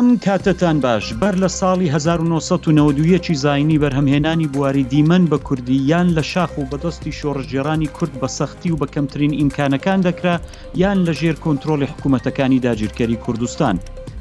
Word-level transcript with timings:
ئەم 0.00 0.06
کاتتان 0.24 0.76
باش 0.86 1.04
بەر 1.20 1.34
لە 1.42 1.48
ساڵی 1.60 1.88
1992 1.94 3.34
زایانی 3.42 3.78
بەرهەمهێنانی 3.82 4.48
بواری 4.54 4.84
دیمەن 4.92 5.24
بە 5.30 5.38
کوردییان 5.48 6.08
لە 6.16 6.22
شاخ 6.32 6.50
و 6.58 6.64
بەدەستی 6.70 7.12
شۆڕژێرانی 7.18 7.88
کورد 7.96 8.12
بە 8.20 8.26
سەختی 8.38 8.70
و 8.72 8.76
بە 8.80 8.86
کەمترین 8.94 9.32
ئیمکانەکان 9.40 10.00
دەکرا 10.08 10.34
یان 10.82 10.98
لە 11.06 11.12
ژێر 11.20 11.36
کۆنتترۆلی 11.44 11.88
حکوومەتەکانی 11.92 12.60
داگیرکاری 12.66 13.16
کوردستان. 13.24 13.74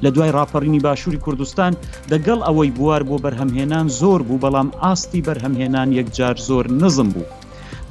لە 0.04 0.09
دوای 0.15 0.31
راپەڕینی 0.37 0.79
باشووری 0.87 1.23
کوردستان 1.25 1.71
دەگەڵ 2.11 2.39
ئەوەی 2.47 2.71
بوار 2.77 3.03
بۆ 3.09 3.17
بەرهەمهێنان 3.25 3.85
زۆر 4.01 4.21
بوو 4.27 4.41
بەڵام 4.43 4.69
ئاستی 4.83 5.21
بەرهەمهێنان 5.27 5.88
یەکجار 5.99 6.35
زۆر 6.47 6.65
نزم 6.82 7.10
بوو. 7.15 7.32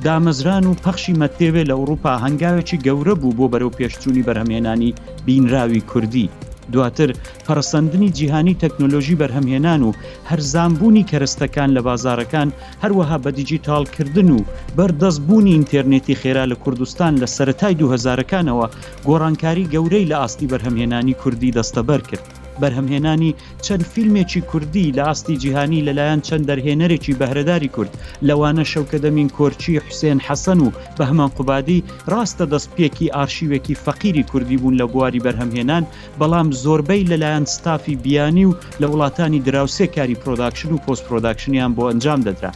دامەزران 0.05 0.65
و 0.67 0.79
پەخشی 0.85 1.15
مەتێوێ 1.23 1.63
لە 1.71 1.75
ئەوروپا 1.79 2.13
هەنگاوێکی 2.25 2.79
گەورە 2.87 3.15
بوو 3.21 3.35
بۆ 3.39 3.47
بەرەو 3.53 3.75
پێشچووی 3.79 4.25
بەرهەمهێنانی 4.27 4.93
بینراوی 5.27 5.81
کوردی. 5.93 6.29
دواتر 6.75 7.11
پەرسەندنی 7.47 8.09
جیهانی 8.19 8.57
تەکنۆلۆژی 8.63 9.19
بەرهەمهێنان 9.21 9.81
و 9.85 9.93
هەرزانبوونی 10.31 11.07
کەرستەکان 11.11 11.69
لە 11.77 11.81
بازارەکان 11.89 12.49
هەروەها 12.83 13.17
بە 13.25 13.31
دیجیتالکردن 13.39 14.29
و 14.31 14.39
بەردەستبوونی 14.77 15.55
ئینتەرنێتی 15.57 16.19
خێرا 16.23 16.45
لە 16.53 16.57
کوردستان 16.63 17.13
لە 17.23 17.27
سەتای 17.37 17.79
دوهزارەکانەوە 17.81 18.67
گۆڕانکاری 19.07 19.71
گەورەی 19.75 20.09
لە 20.11 20.17
ئاستی 20.21 20.51
بەرهەمهێنانی 20.53 21.19
کوردی 21.23 21.55
دەستەبەر 21.57 22.01
کرد. 22.11 22.27
بەرهەمهێنانی 22.63 23.35
چەند 23.67 23.85
فیلمێکی 23.93 24.41
کوردی 24.51 24.93
لە 24.97 25.03
ئاستی 25.09 25.37
جیهانی 25.43 25.85
لەلایەن 25.89 26.21
چەند 26.29 26.45
دەرهێنەرێکی 26.51 27.17
بەهرەداری 27.21 27.73
کورد 27.77 27.93
لەوانە 28.29 28.65
شەوکەدەمین 28.73 29.29
کۆرچی 29.37 29.81
حوسێن 29.87 30.19
حەسەن 30.27 30.59
و 30.63 30.73
بەهمان 30.99 31.31
قوبادی 31.37 31.85
ڕاستە 32.13 32.45
دەستپێکی 32.53 33.13
ئارشیوێکی 33.17 33.81
فەقیری 33.85 34.25
کوردی 34.31 34.57
بوون 34.61 34.75
لە 34.81 34.87
بواری 34.93 35.25
بەرهەمهێنان 35.27 35.85
بەڵام 36.21 36.49
زۆربەی 36.63 37.09
لەلایەن 37.11 37.45
ستافی 37.55 37.95
بیانی 38.05 38.45
و 38.49 38.57
لە 38.81 38.87
وڵاتانی 38.93 39.43
دراوسێ 39.47 39.87
کاری 39.95 40.21
پرۆداکشن 40.23 40.71
و 40.73 40.83
پۆست 40.85 41.03
پرۆداکشنیان 41.09 41.71
بۆ 41.77 41.83
ئەنجام 41.91 42.21
دەدرا 42.27 42.53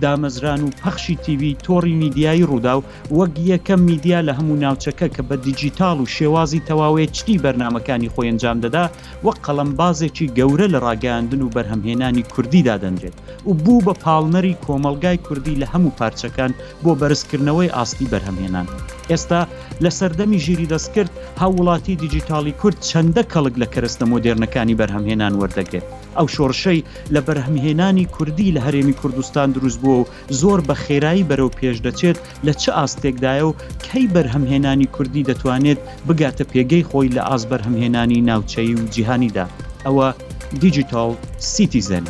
دامەزران 0.00 0.62
و 0.64 0.70
پەخشی 0.82 1.16
تیوی 1.16 1.56
تۆڕی 1.64 1.84
میدیایی 2.02 2.44
ڕوودا 2.50 2.74
و 2.78 2.82
وەک 3.18 3.30
یەکەم 3.52 3.78
میدیا 3.90 4.18
لە 4.28 4.32
هەموو 4.38 4.60
ناوچەکە 4.64 5.06
کە 5.16 5.22
بە 5.30 5.36
دیجیتال 5.44 5.98
و 6.00 6.06
شێوازی 6.14 6.62
تەواوێ 6.68 7.04
چتی 7.16 7.38
بەرنمەکانی 7.44 8.10
خۆی 8.12 8.28
ئەنجام 8.30 8.58
دەدا 8.64 8.84
وەک 9.26 9.36
قەڵم 9.46 9.70
بازێکی 9.80 10.32
گەورە 10.38 10.66
لە 10.74 10.78
ڕاگەاندن 10.86 11.40
و 11.42 11.52
بەرهەمهێنانی 11.56 12.22
کوردیدا 12.32 12.76
دەنرێت 12.84 13.16
و 13.48 13.52
بوو 13.62 13.80
بە 13.86 13.94
پاڵنەری 14.04 14.54
کۆمەلگای 14.66 15.18
کوردی 15.26 15.60
لە 15.62 15.66
هەموو 15.72 15.96
پارچەکان 16.00 16.52
بۆ 16.84 16.92
بەرزکردنەوەی 17.00 17.74
ئاستی 17.76 18.06
بەرهەمهێنان. 18.12 18.66
ئێستا 19.10 19.40
لە 19.84 19.90
سەردەمی 19.98 20.38
ژیری 20.44 20.68
دەستکرد 20.72 21.10
هاوڵاتی 21.40 21.94
دیجیتالی 22.02 22.52
کورد 22.60 22.76
چەندە 22.88 23.22
کەڵک 23.32 23.54
لە 23.62 23.66
کەرستە 23.74 24.04
مۆدررنەکانی 24.12 24.78
بەرهەمهێنان 24.80 25.32
وەردەگرێت. 25.40 25.86
ئەو 26.18 26.26
شۆڕشەی 26.36 26.84
لە 27.14 27.20
بەرهمهێنانی 27.26 28.06
کوردی 28.14 28.54
لە 28.56 28.60
هەرێمی 28.66 28.98
کوردستان 29.00 29.48
دروست 29.52 29.78
بووە 29.82 29.96
و 30.00 30.08
زۆر 30.40 30.58
بە 30.68 30.74
خێرایی 30.84 31.26
بەرەو 31.30 31.54
پێش 31.58 31.76
دەچێت 31.86 32.18
لە 32.46 32.52
چه 32.62 32.70
ئاستێکدایە 32.78 33.44
و 33.48 33.56
کەی 33.86 34.06
بەرهەمهێنانی 34.14 34.90
کوردی 34.94 35.26
دەتوانێت 35.30 35.80
بگاتە 36.06 36.44
پێگەی 36.52 36.86
خۆی 36.90 37.12
لە 37.16 37.22
ئاز 37.28 37.42
بەرهەمهێنانی 37.50 38.24
ناوچەی 38.28 38.74
و 38.80 38.88
جیهانیدا 38.94 39.46
ئەوە 39.86 40.08
دیجیتال 40.62 41.10
سیتیزن. 41.52 42.04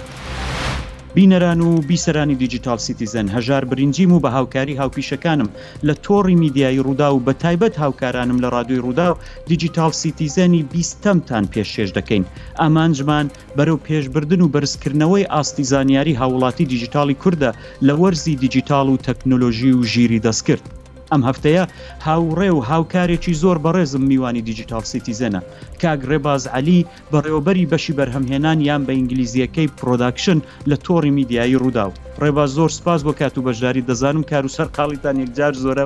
بینەران 1.15 1.61
و 1.69 1.83
بیسەرانی 1.89 2.37
دیجیتال 2.43 2.79
سیتیزن 2.87 3.27
هەژار 3.35 3.63
برنجیم 3.71 4.11
و 4.13 4.21
بە 4.25 4.31
هاوکاری 4.37 4.77
هاوپیشەکانم 4.81 5.49
لە 5.87 5.95
تۆڕی 6.07 6.37
میدیایی 6.43 6.83
ڕوودا 6.87 7.09
و 7.15 7.23
بە 7.27 7.33
تایبەت 7.43 7.75
هاوکارانم 7.83 8.39
لە 8.43 8.49
ڕادوی 8.55 8.83
ڕوودا 8.85 9.09
و 9.13 9.17
دیجیتال 9.49 9.91
سیتیزەنی 10.03 10.63
بیستەمتان 10.73 11.45
پێشێش 11.55 11.91
دەکەین 11.99 12.25
ئامانجمان 12.61 13.27
بەرەو 13.57 13.83
پێشبردن 13.87 14.41
و 14.43 14.51
بەرزکردنەوەی 14.55 15.29
ئاستی 15.33 15.65
زانیاری 15.73 16.19
هاوڵاتی 16.21 16.69
دیجیتالی 16.73 17.17
کووردە 17.23 17.51
لە 17.87 17.95
وەرزی 18.01 18.37
دیجیتال 18.43 18.87
و 18.89 19.01
تەکنۆلۆژی 19.07 19.73
و 19.79 19.83
ژیری 19.93 20.21
دەستکرد. 20.25 20.63
ئەم 21.13 21.23
هەفتەیە 21.33 21.63
هاوڕێ 22.07 22.51
و 22.55 22.59
هاوکارێکی 22.71 23.35
زۆر 23.43 23.57
بەڕێزم 23.65 24.01
میوانی 24.11 24.43
دیجیتال 24.49 24.83
سیتیزەنە 24.93 25.41
کاگ 25.83 26.01
ڕێباز 26.11 26.43
علی 26.57 26.79
بەڕێوبەری 27.13 27.65
بەشی 27.73 27.95
بەرهەمهێنان 27.99 28.59
یان 28.69 28.83
بە 28.87 28.93
ئینگلیزیەکەی 28.99 29.69
پرۆداکشن 29.81 30.39
لە 30.71 30.77
تۆڕی 30.87 31.11
میدیایی 31.19 31.57
ڕووداو 31.63 31.91
ڕێبا 32.23 32.45
زۆر 32.57 32.69
سپاس 32.79 33.01
بۆ 33.07 33.13
کات 33.21 33.35
و 33.39 33.43
بەشداری 33.47 33.83
دەزانم 33.91 34.25
کار 34.31 34.45
و 34.47 34.49
سەر 34.57 34.69
قاڵیتان 34.77 35.17
یەکجار 35.23 35.53
زۆرە 35.65 35.85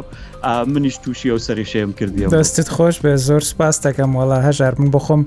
منیش 0.74 0.96
تووشی 1.02 1.28
ئەو 1.30 1.38
سەرشەیەم 1.46 1.91
کردی 1.98 2.26
دەستت 2.34 2.68
خۆش 2.76 2.96
بێ 3.04 3.14
زۆر 3.28 3.41
سپاس 3.52 3.76
دەکەم 3.86 4.10
وڵا 4.18 4.38
هەژار 4.48 4.74
من 4.80 4.91
بخۆم. 4.96 5.22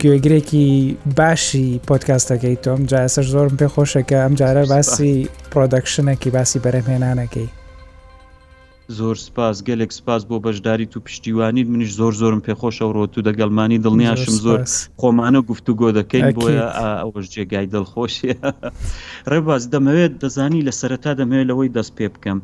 گوێگرێکی 0.00 0.94
باشی 1.18 1.80
پۆتکاستەکەی 1.88 2.56
تۆم 2.64 2.80
جاسەر 2.92 3.26
زۆرم 3.34 3.54
پێ 3.60 3.66
خۆشەکە 3.74 4.16
ئەم 4.24 4.34
جارە 4.40 4.64
باسی 4.72 5.12
پرۆدەکشنەکی 5.52 6.30
باسی 6.36 6.58
بەرەمێنانەکەی 6.64 7.48
زۆر 8.96 9.14
سپاس 9.26 9.56
گەلێک 9.68 9.92
سپاس 9.98 10.22
بۆ 10.28 10.36
بەشداریت 10.44 10.92
و 10.96 11.04
پشتیوانیت 11.08 11.66
منیش 11.72 11.90
زۆر 12.00 12.12
زۆرم 12.20 12.40
پێخۆشە 12.46 12.86
ڕۆت 12.96 13.12
و 13.18 13.24
دەگەڵمانی 13.28 13.78
دڵنیاشم 13.84 14.34
زۆر 14.46 14.60
خۆمانە 15.00 15.40
گفتو 15.48 15.72
گۆ 15.80 15.88
دەکەین 15.98 16.26
بۆیە 16.36 16.66
ئەوەش 17.02 17.26
جێگای 17.34 17.70
دڵخۆشیە 17.74 18.34
ڕێباز 19.30 19.62
دەمەوێت 19.72 20.12
دەزانی 20.22 20.64
لە 20.68 20.72
سەرەتا 20.80 21.12
دەمەوێت 21.20 21.46
لەوەی 21.50 21.72
دەست 21.76 21.92
پێ 21.98 22.06
بکەم. 22.14 22.38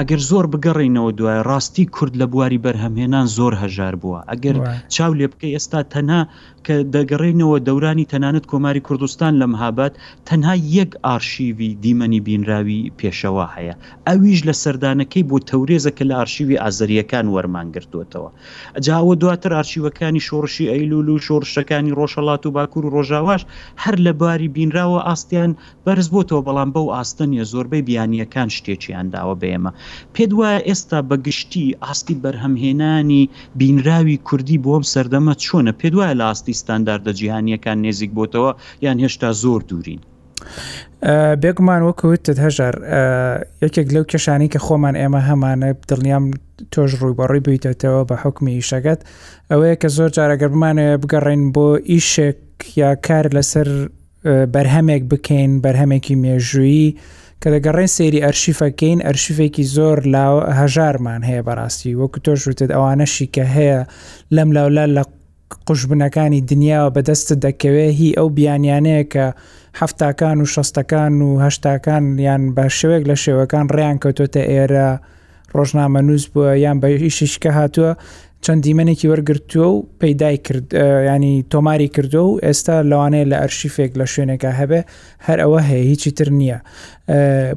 ئەگەر 0.00 0.18
زۆر 0.30 0.44
بگەڕینەوە 0.52 1.10
دوای 1.18 1.40
ڕاستی 1.48 1.84
کورد 1.94 2.14
لە 2.20 2.26
بواری 2.32 2.62
بەرهەمهێنان 2.64 3.26
زۆر 3.38 3.52
هەژار 3.62 3.94
بووە 4.02 4.20
ئەگەر 4.30 4.56
چاو 4.94 5.12
لێ 5.18 5.26
بکە 5.32 5.48
ئێستا 5.54 5.80
تەنا 5.92 6.20
کە 6.66 6.76
دەگەڕینەوە 6.94 7.56
دەورانی 7.68 8.08
تەنانەت 8.12 8.44
کۆماری 8.52 8.84
کوردستان 8.86 9.32
لە 9.40 9.46
مهابات 9.54 9.94
تەنها 10.28 10.54
یەک 10.78 10.90
ئارشیوی 11.06 11.70
دیمەنی 11.82 12.20
بینراوی 12.26 12.80
پێشەوە 12.98 13.46
هەیە 13.54 13.74
ئەویش 14.08 14.40
لە 14.48 14.54
سەردانەکەی 14.62 15.24
بۆ 15.28 15.36
تەورێزە 15.50 15.90
کە 15.96 16.04
لە 16.10 16.14
ئارشیوی 16.20 16.60
ئازریەکان 16.62 17.26
وەرمان 17.34 17.66
گرتوتەوە 17.74 18.30
ئەجاوە 18.76 19.14
دواتر 19.22 19.52
ئارشیوەکانی 19.56 20.22
شۆڕشی 20.28 20.70
ئەیلول 20.72 21.08
و 21.10 21.22
شۆڕشەکانی 21.26 21.96
ڕۆژەڵات 21.98 22.42
و 22.44 22.54
باکوور 22.56 22.84
و 22.86 22.92
ڕۆژاواش 22.96 23.42
هەر 23.82 23.96
لە 24.06 24.12
باری 24.20 24.48
بینراوە 24.56 25.00
ئاستیان 25.08 25.50
بەرز 25.84 26.06
بۆتەوە 26.14 26.42
بەڵام 26.46 26.70
بەو 26.74 26.92
ئاستنیە 26.96 27.44
زۆربەی 27.52 27.86
بیانیەکان 27.88 28.48
شتێکیان 28.56 29.06
داوە 29.14 29.36
بێمە 29.42 29.72
پێت 30.14 30.30
وایە 30.38 30.58
ئێستا 30.68 30.98
بەگشتی 31.10 31.66
ئاستی 31.84 32.16
بەرهەمهێنانی 32.24 33.22
بینراوی 33.58 34.16
کوردی 34.28 34.58
بۆم 34.64 34.82
سەردەمە 34.92 35.34
چۆنە 35.44 35.72
پێت 35.80 35.94
وایە 35.98 36.14
لە 36.20 36.24
ئاستی 36.28 36.54
ستانداردە 36.60 37.12
جیهانیەکان 37.18 37.78
نێزیک 37.84 38.10
بۆتەوە 38.18 38.50
یان 38.84 38.98
هێشتا 39.04 39.30
زۆر 39.42 39.60
دوورین. 39.68 40.00
بێگومان 41.42 41.82
وەکوتت 41.88 42.38
هەژار 42.46 42.74
یەکێک 43.64 43.88
لەو 43.94 44.04
کێشانی 44.10 44.48
کە 44.52 44.58
خۆمان 44.66 44.94
ئێمە 45.00 45.20
هەمانە 45.28 45.68
دڵنیام 45.88 46.24
تۆش 46.72 46.90
ڕووبەڕی 47.02 47.40
بیتێتەوە 47.46 48.00
بە 48.08 48.14
حکمی 48.22 48.52
ئیشەکەت 48.58 49.00
ئەوەیە 49.50 49.76
کە 49.82 49.88
زۆر 49.96 50.10
جارەگەر 50.16 50.50
بمانەوە 50.54 50.94
بگەڕین 51.02 51.42
بۆ 51.54 51.66
ئیشێک 51.92 52.38
یا 52.82 52.90
کار 53.06 53.26
لەسەر 53.36 53.68
بەرهەمێک 54.54 55.02
بکەین 55.12 55.52
بەرهەمێکی 55.64 56.14
مێژویی 56.24 56.88
کە 57.42 57.48
دەگەڕێن 57.54 57.90
سێری 57.96 58.24
ئەرشیفەکەین 58.26 58.98
ئەرشیفێکی 59.06 59.64
زۆر 59.76 59.96
لاو 60.14 60.34
هەژارمان 60.60 61.20
هەیە 61.28 61.42
بەڕاستی 61.48 61.96
وەکو 62.00 62.18
تۆشوتت 62.24 62.70
ئەوانەشی 62.74 63.26
کە 63.34 63.44
هەیە 63.54 63.80
لەم 64.36 64.48
لاولا 64.56 64.84
لە 64.96 65.02
قوشببنەکانی 65.66 66.40
دنیاوە 66.50 66.94
بەدەستت 66.96 67.30
دەکەوێ 67.46 67.86
هی 68.00 68.10
ئەو 68.18 68.28
بیانیانەیە 68.36 69.04
کە 69.12 69.26
هەفتکان 69.80 70.36
و 70.40 70.46
شەستەکان 70.54 71.14
و 71.26 71.30
هەشتاکان 71.44 72.04
یان 72.26 72.42
بە 72.56 72.64
شوێک 72.78 73.02
لە 73.10 73.16
شێوەکان 73.24 73.66
ڕیان 73.76 73.96
کەوتۆتە 74.02 74.42
ئێرە 74.52 74.88
ڕۆژنامە 75.56 76.00
نووس 76.06 76.24
بووە 76.32 76.50
یان 76.64 76.76
بە 76.82 76.86
ئیشیشکە 76.98 77.50
هاتووە 77.58 77.92
چەند 78.46 78.62
دیمەنێکی 78.66 79.08
وەرگرتووە 79.12 79.56
و 79.72 79.86
پەیدای 80.02 80.36
کرد 80.46 80.66
ینی 81.08 81.34
تۆماری 81.52 81.88
کردو 81.96 82.22
و 82.26 82.38
ئێستا 82.46 82.74
لەوانەیە 82.90 83.26
لە 83.32 83.36
ئەرشیفێک 83.42 83.90
لە 84.00 84.06
شوێنێکە 84.12 84.50
هەبێ 84.60 84.80
هەر 85.26 85.38
ئەوە 85.42 85.60
هەیە 85.68 85.84
هیچی 85.90 86.10
تر 86.18 86.28
نییە 86.38 86.58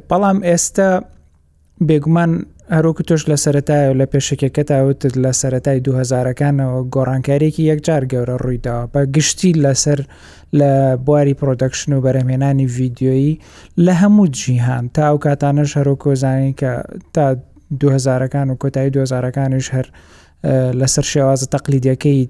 بەڵام 0.08 0.38
ئێستا 0.48 0.90
بێگومان 1.88 2.30
هەروکو 2.76 3.02
تۆش 3.08 3.22
لە 3.30 3.36
سەتای 3.44 3.86
و 3.90 3.94
لە 4.00 4.06
پێشکەکە 4.12 4.62
تاوتت 4.70 5.14
لە 5.24 5.30
سەتای 5.40 5.78
2000ەکانەوە 5.88 6.78
گۆڕانکاریێکی 6.94 7.62
یەکجار 7.70 8.02
گەورە 8.12 8.36
ڕوویداوە 8.42 8.84
بە 8.92 9.00
گشتی 9.16 9.52
لەسەر 9.64 9.98
لە 10.58 10.70
بواری 11.06 11.34
پرۆدەکشن 11.40 11.90
و 11.92 12.00
بەرەمێنانی 12.06 12.66
ڤیددیۆیی 12.76 13.38
لە 13.86 13.92
هەموو 14.02 14.26
جیهان 14.38 14.84
تا 14.94 15.02
ئەو 15.08 15.16
کاتانە 15.26 15.64
هەرۆکۆزانانی 15.78 16.54
کە 16.60 16.70
تا 17.14 17.26
2000ەکان 17.84 18.48
و 18.50 18.54
کۆتایی 18.62 18.90
2000ەکانش 18.96 19.66
هەر 19.74 19.86
لەسەر 20.80 21.04
شێوازە 21.12 21.46
تەقلیدەکەی 21.56 22.20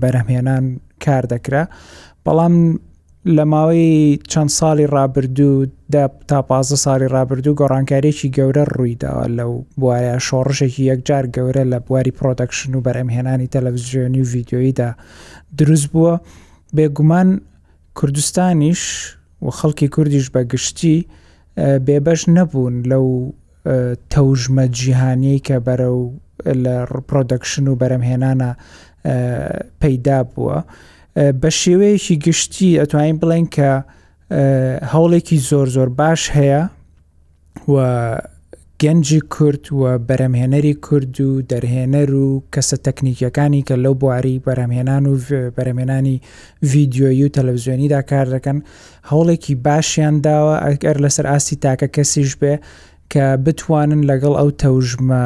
بەرەمهێنان 0.00 0.64
کار 1.04 1.24
دەکرا 1.32 1.62
بەڵام 2.26 2.56
لە 3.36 3.44
ماوەی 3.52 3.90
چەند 4.32 4.50
ساڵی 4.58 4.86
ڕابردوو 4.96 5.66
تا 6.28 6.40
پ 6.48 6.62
ساڵی 6.84 7.08
ڕابردوو 7.14 7.56
گۆڕانکارێکی 7.60 8.28
گەورە 8.36 8.64
ڕوویداوە 8.74 9.26
لەو 9.38 9.52
بواە 9.80 10.14
شۆڕشێکی 10.26 10.82
یەکجار 10.90 11.24
گەورە 11.34 11.62
لە 11.72 11.78
بواری 11.86 12.12
پرۆدەکشن 12.18 12.70
و 12.74 12.84
بەرەمهێنانی 12.86 13.50
تەلەڤزیۆنی 13.54 14.20
و 14.22 14.30
ڤیددیۆییدا 14.32 14.90
دروست 15.58 15.86
بووە 15.92 16.14
بێگومان 16.76 17.28
کوردستانیش 17.98 18.82
و 19.44 19.50
خەڵکی 19.58 19.88
کوردیش 19.94 20.26
بەگشتی 20.34 20.96
بێبەش 21.86 22.20
نەبوون 22.36 22.74
لەو 22.90 23.06
تەوژمە 24.12 24.64
جیهانی 24.78 25.38
کە 25.48 25.56
بەرە 25.66 25.88
و 25.98 26.02
لە 26.64 26.76
ڕپۆدەکشن 26.94 27.64
و 27.72 27.78
بەرەمهێنانە 27.80 28.50
پەیدا 29.80 30.18
بووە 30.30 30.56
بە 31.40 31.50
شێوەیەکی 31.60 32.14
گشتی 32.26 32.78
ئەتوانین 32.80 33.16
بڵێن 33.22 33.46
کە 33.56 33.70
هەوڵێکی 34.92 35.38
زۆر 35.48 35.66
زۆر 35.76 35.88
باش 36.00 36.22
هەیە 36.36 36.62
و 37.72 37.78
گەنجی 38.82 39.20
کورد 39.34 39.64
و 39.72 39.80
بەرەمهێنەری 40.08 40.74
کورد 40.86 41.14
و 41.20 41.30
دەرهێنەر 41.50 42.10
و 42.22 42.28
کەسە 42.54 42.76
تەکنیکیەکانی 42.86 43.62
کە 43.68 43.74
لەو 43.84 43.94
بواری 44.00 44.42
بەرەمهێنان 44.46 45.04
و 45.08 45.14
بەرەمێنانی 45.56 46.16
ڤیددیۆیی 46.70 47.24
و 47.26 47.32
تەلەڤزیۆنیدا 47.36 48.00
کار 48.10 48.26
دەکەن 48.34 48.58
هەوڵێکی 49.10 49.54
باشیان 49.66 50.14
داوە 50.26 50.56
ئەگەر 50.66 50.96
لەسەر 51.04 51.26
ئاستی 51.30 51.56
تاکە 51.64 51.88
کەسیش 51.96 52.30
بێ 52.40 52.54
کە 53.12 53.24
بتوانن 53.44 54.02
لەگەڵ 54.10 54.32
ئەو 54.40 54.50
تەوژمە 54.62 55.24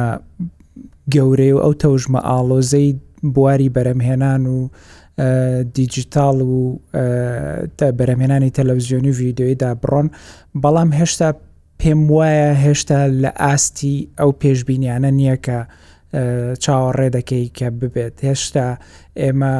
گەورەی 1.15 1.51
و 1.55 1.59
ئەو 1.63 1.73
تەوژمە 1.83 2.19
ئالۆزەی 2.29 2.89
بواری 3.35 3.71
بەرەمهێنان 3.75 4.43
و 4.55 4.59
دیجیتال 5.75 6.37
و 6.51 6.79
بەرەمێنانی 7.97 8.51
تەلەڤزیۆنی 8.57 9.11
و 9.13 9.17
ویددیۆیدا 9.21 9.69
بڕۆن 9.81 10.07
بەڵام 10.63 10.89
هێشتا 10.99 11.29
پێم 11.79 12.01
وایە 12.15 12.51
هێشتا 12.65 12.99
لە 13.23 13.31
ئاستی 13.41 13.95
ئەو 14.19 14.31
پێشببینیانە 14.41 15.09
نییە 15.19 15.37
کە 15.45 15.59
چاوەڕێ 16.63 17.07
دەکەی 17.17 17.45
کە 17.57 17.67
ببێت 17.79 18.15
هێشتا 18.27 18.67
ئێمە 19.21 19.55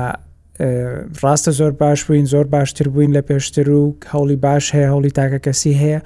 ڕاستە 1.21 1.51
زۆر 1.59 1.71
باش 1.79 1.99
بووین 2.05 2.25
زۆر 2.33 2.45
باشتر 2.53 2.87
بووین 2.93 3.11
لە 3.17 3.21
پێشتر 3.29 3.67
و 3.77 3.83
هەوڵی 4.13 4.37
باش 4.45 4.65
هەیە 4.75 4.87
هەوڵی 4.93 5.11
تاکە 5.17 5.39
کەسی 5.45 5.73
هەیە 5.81 5.99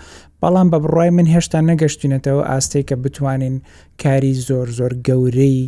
بەڵام 0.47 0.67
بە 0.73 0.77
بڕای 0.85 1.09
من 1.17 1.27
هێشتا 1.35 1.59
نەگەشتینەتەوە 1.71 2.43
ئاستەی 2.49 2.85
کە 2.89 2.95
بتوانین 3.03 3.55
کاری 4.01 4.33
زۆر 4.47 4.67
زۆر 4.77 4.91
گەورەی 5.07 5.59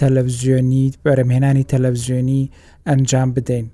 تەلەڤزیۆنی 0.00 0.86
بەرەمهێنانی 1.04 1.68
تەلەڤزیۆنی 1.72 2.42
ئەنجام 2.88 3.28
بدەین. 3.36 3.66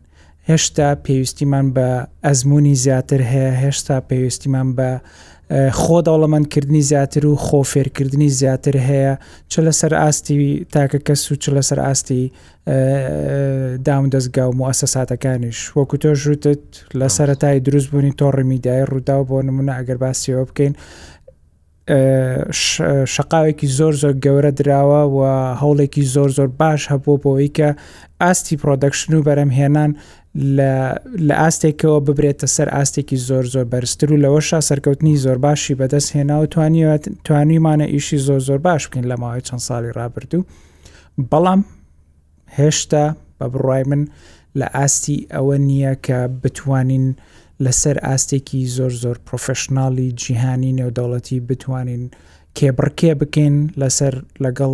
هێشتا 0.51 0.89
پێویستیمان 1.05 1.67
بە 1.77 1.89
ئەزمموی 2.25 2.77
زیاتر 2.85 3.21
هەیە 3.33 3.53
هێشتا 3.63 3.97
پێویستیمان 4.09 4.69
بە 4.79 4.91
خۆ 5.51 6.03
دەوڵەمەندکردنی 6.09 6.79
زیاتر 6.91 7.27
و 7.27 7.35
خۆفێرکردنی 7.47 8.29
زیاتر 8.41 8.75
هەیە 8.89 9.13
چ 9.49 9.55
لەسەر 9.67 9.93
ئاستی 9.93 10.67
تاکە 10.75 10.99
کەس 11.09 11.23
و 11.33 11.35
چ 11.43 11.51
لەسەر 11.57 11.79
ئاستی 11.79 12.33
دام 13.87 14.05
دەستگا 14.15 14.45
و 14.53 14.57
موسەساتەکانیش 14.61 15.59
وەکو 15.77 15.97
تۆ 16.03 16.07
ژوتت 16.23 16.59
لە 17.01 17.09
سەرەتای 17.17 17.61
دروست 17.67 17.89
بوونی 17.91 18.13
تۆڕی 18.21 18.43
میدای 18.45 18.85
ڕوودا 18.87 19.19
بۆ 19.29 19.43
نمونە 19.49 19.73
ئەگەر 19.79 19.99
باسیەوە 20.05 20.47
بکەین 20.51 20.73
شقاوێکی 23.15 23.67
زۆر 23.79 23.93
زۆر 24.03 24.15
گەورە 24.25 24.53
دراوە 24.61 25.03
و 25.17 25.21
هەوڵێکی 25.63 26.03
زۆر 26.15 26.31
زۆر 26.39 26.47
باش 26.61 26.83
هەبوو 26.93 27.21
بۆەوەی 27.23 27.51
کە 27.59 27.69
ئاستی 28.21 28.57
پرۆدەکشن 28.63 29.13
و 29.15 29.23
بەرەمهێنان 29.29 29.93
لە 30.59 30.73
ئاستێکەوە 31.41 31.99
ببرێتە 32.07 32.47
سەر 32.57 32.69
ئاستێکی 32.77 33.17
زۆر 33.29 33.45
زۆر 33.55 33.65
بەرزتر 33.73 34.09
و 34.13 34.21
لەوەشا 34.25 34.61
سەرکەوتنی 34.69 35.15
زۆر 35.25 35.39
باشی 35.47 35.77
بەدەست 35.81 36.11
هێنا 36.17 36.37
و 36.41 36.45
توانیوە 36.55 36.95
توانیمانە 37.27 37.87
ئیشی 37.95 38.19
زۆر 38.29 38.41
زۆر 38.49 38.59
باش 38.67 38.83
بکەین 38.89 39.05
لە 39.13 39.17
ماوەی 39.23 39.43
چەند 39.49 39.63
ساڵی 39.69 39.93
ڕابردوو 39.99 40.43
بەڵام 41.31 41.61
هێشتا 42.59 43.07
بە 43.39 43.47
بڕای 43.53 43.83
من 43.91 44.03
لە 44.61 44.67
ئاستی 44.77 45.17
ئەوە 45.35 45.57
نییە 45.69 45.93
کە 46.07 46.19
بتوانین 46.43 47.05
لەسەر 47.65 47.97
ئاستێکی 48.07 48.61
زۆر 48.77 48.93
زۆر 49.03 49.17
پرۆفشنناڵی 49.27 50.09
جیهانی 50.23 50.73
نێودەوڵەتی 50.79 51.37
بتوانین 51.49 52.03
کێبڕکێ 52.59 53.13
بکەین 53.21 53.57
لەسەر 53.81 54.15
لەگەڵ 54.45 54.73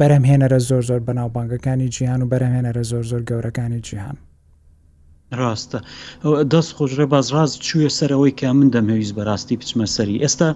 بەرەمهێنەرە 0.00 0.58
زۆر 0.68 0.82
زۆر 0.88 1.00
بەناوبانگەکانی 1.08 1.88
جیهان 1.96 2.20
و 2.22 2.28
بەرەمهێنەرە 2.32 2.82
زۆر 2.90 3.04
زۆر 3.10 3.22
گەورەکانی 3.30 3.80
جیهان 3.88 4.16
ڕاستە 5.36 5.78
دەست 6.52 6.72
خۆشرە 6.76 7.06
بازڕاز 7.14 7.52
چویە 7.66 7.88
سەرەوەی 7.98 8.30
کە 8.40 8.48
من 8.58 8.68
دەمەویست 8.76 9.12
بەڕاستی 9.18 9.56
بچمە 9.60 9.86
سەری 9.96 10.18
ئێستا 10.24 10.48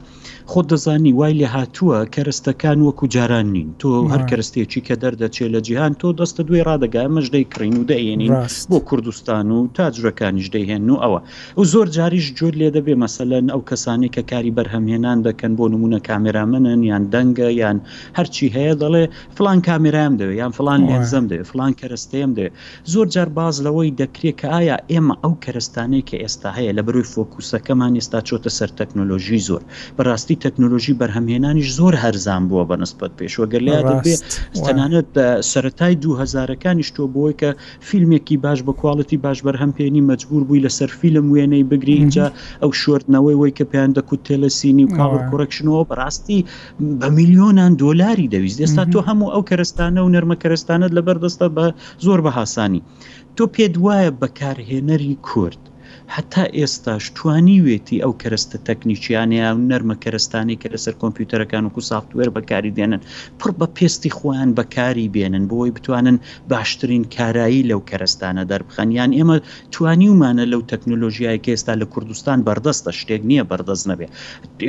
خۆت 0.51 0.67
دەزانی 0.73 1.13
وای 1.19 1.35
لێ 1.41 1.49
هاتووە 1.57 1.99
کەرستەکان 2.15 2.79
وەکو 2.87 3.07
جاران 3.15 3.47
نین 3.55 3.69
تۆ 3.81 3.91
هەر 4.13 4.23
کەستێکی 4.31 4.81
کە 4.87 4.95
دەردەچێت 5.03 5.51
لە 5.55 5.61
جیهان 5.67 5.93
تۆ 6.01 6.09
دەستە 6.21 6.43
دوێ 6.49 6.61
ڕدەگای 6.69 7.09
مەژدەی 7.17 7.47
کڕین 7.53 7.75
و 7.81 7.85
دەێنین 7.91 8.33
بۆ 8.71 8.79
کوردستان 8.89 9.47
و 9.57 9.59
تاجرەکانیش 9.77 10.47
دەیهێن 10.55 10.85
و 10.91 10.97
ئەوە 11.03 11.21
و 11.61 11.65
زۆر 11.73 11.87
جاریش 11.97 12.27
جۆر 12.39 12.55
لێ 12.61 12.69
دەبێ 12.77 12.95
مەسەلەن 13.05 13.47
ئەو 13.53 13.61
کەسانی 13.71 14.09
کە 14.15 14.23
کاری 14.31 14.53
بەرهەمهێنان 14.59 15.19
دەکەن 15.29 15.53
بۆ 15.59 15.65
نمونە 15.73 16.01
کامێرامەنن 16.09 16.81
یان 16.91 17.05
دەنگە 17.15 17.49
یان 17.63 17.79
هەرچی 18.19 18.47
هەیە 18.57 18.75
دەڵێ 18.83 19.05
فلان 19.37 19.59
کامێرام 19.69 20.13
دەوێت 20.21 20.37
یان 20.43 20.53
فلان 20.59 20.81
لێنزەم 20.89 21.25
دەوێت 21.31 21.47
فلان 21.53 21.73
کەرستەیەم 21.81 22.31
دەوێت 22.37 22.53
زۆر 22.93 23.07
جار 23.15 23.29
باز 23.39 23.55
لەوەی 23.67 23.91
دەکرێت 24.03 24.37
کە 24.41 24.49
ئا 24.51 24.62
ئایا 24.63 24.77
ئێمە 24.93 25.15
ئەو 25.23 25.33
کەرستانەی 25.45 26.03
کە 26.09 26.17
ئێستا 26.23 26.49
هەیە 26.59 26.73
لە 26.79 26.83
بروی 26.87 27.05
فۆکوسەکەمان 27.13 27.93
ئێستا 27.99 28.19
چۆتە 28.29 28.51
سەر 28.59 28.71
تەکنۆلۆژی 28.81 29.41
زۆر 29.49 29.63
بەڕاستی 29.97 30.37
تەکنۆلۆژی 30.45 30.95
بەرهەمهێنانیش 31.01 31.69
زۆر 31.79 31.95
هەرزان 32.03 32.43
بووە 32.49 32.65
بە 32.71 32.77
نسبت 32.83 33.11
پێشوەگەر 33.19 33.63
لە 33.69 33.73
تەنانەت 34.67 35.09
سەتای 35.53 35.95
دوهزارەکانیش 36.03 36.89
تۆ 36.97 37.03
بۆی 37.15 37.33
کە 37.41 37.51
فیلمێکی 37.89 38.37
باش 38.45 38.59
بە 38.67 38.73
کوواڵەتی 38.81 39.17
باش 39.25 39.39
بەرهەمپێنی 39.47 40.03
مەجبور 40.11 40.43
بووی 40.47 40.63
لەسەر 40.67 40.91
فیلم 41.01 41.27
وێنەی 41.35 41.65
بگری 41.71 41.95
اینجا 42.03 42.27
ئەو 42.63 42.71
شوردنەوەی 42.83 43.37
وی 43.41 43.51
کە 43.59 43.65
پێیان 43.71 43.91
دەکوت 43.97 44.21
تێلەسینی 44.29 44.85
و 44.87 44.91
کاڵ 44.99 45.13
کوڕکشنەوە 45.31 45.83
بەڕاستی 45.91 46.41
بە 47.01 47.09
میلیۆنان 47.17 47.73
دۆلاری 47.83 48.27
دەویست 48.35 48.59
ئێستا 48.63 48.85
تۆ 48.93 48.99
هەموو 49.09 49.33
ئەو 49.35 49.43
کەرستانە 49.51 50.01
و 50.05 50.13
نەرمە 50.15 50.37
کەرستانت 50.43 50.91
لەبەردەستە 50.99 51.47
بە 51.57 51.67
زۆر 52.05 52.19
بە 52.25 52.31
هاسانی 52.39 52.83
تۆ 53.37 53.45
پێ 53.55 53.65
دوایە 53.77 54.11
بەکار 54.21 54.52
کارهێنەری 54.55 55.13
کورد 55.29 55.63
حتا 56.15 56.45
ئێستاش 56.59 57.03
توانی 57.17 57.57
وێتی 57.67 58.01
ئەو 58.05 58.13
کەرستە 58.23 58.57
تەکنیکییانەیە 58.69 59.49
و 59.57 59.61
نەرمە 59.71 59.97
کەرستانی 60.05 60.57
کە 60.63 60.69
لەسەر 60.75 60.95
کۆمپیوتەرەکان 61.03 61.65
و 61.67 61.71
کو 61.75 61.81
سافتوێر 61.91 62.31
بەکاری 62.37 62.73
دێنن 62.79 63.01
پڕ 63.41 63.51
بە 63.61 63.67
پێستی 63.77 64.13
خۆیان 64.19 64.51
بەکاری 64.59 65.07
بێنن 65.15 65.45
بۆی 65.53 65.71
بتوانن 65.77 66.17
باشترین 66.51 67.05
کارایی 67.17 67.63
لەو 67.71 67.81
کەرستانە 67.91 68.43
دەربخەنیان 68.51 69.11
ئێمە 69.19 69.37
توانیومانە 69.75 70.45
لەو 70.53 70.61
تەکنۆلۆژیای 70.73 71.39
کە 71.45 71.49
ئێستا 71.55 71.75
لە 71.83 71.87
کوردستان 71.95 72.39
بەردەستە 72.47 72.91
شتێک 73.01 73.23
نییە 73.31 73.45
بەردەست 73.51 73.85
نەبێ 73.91 74.07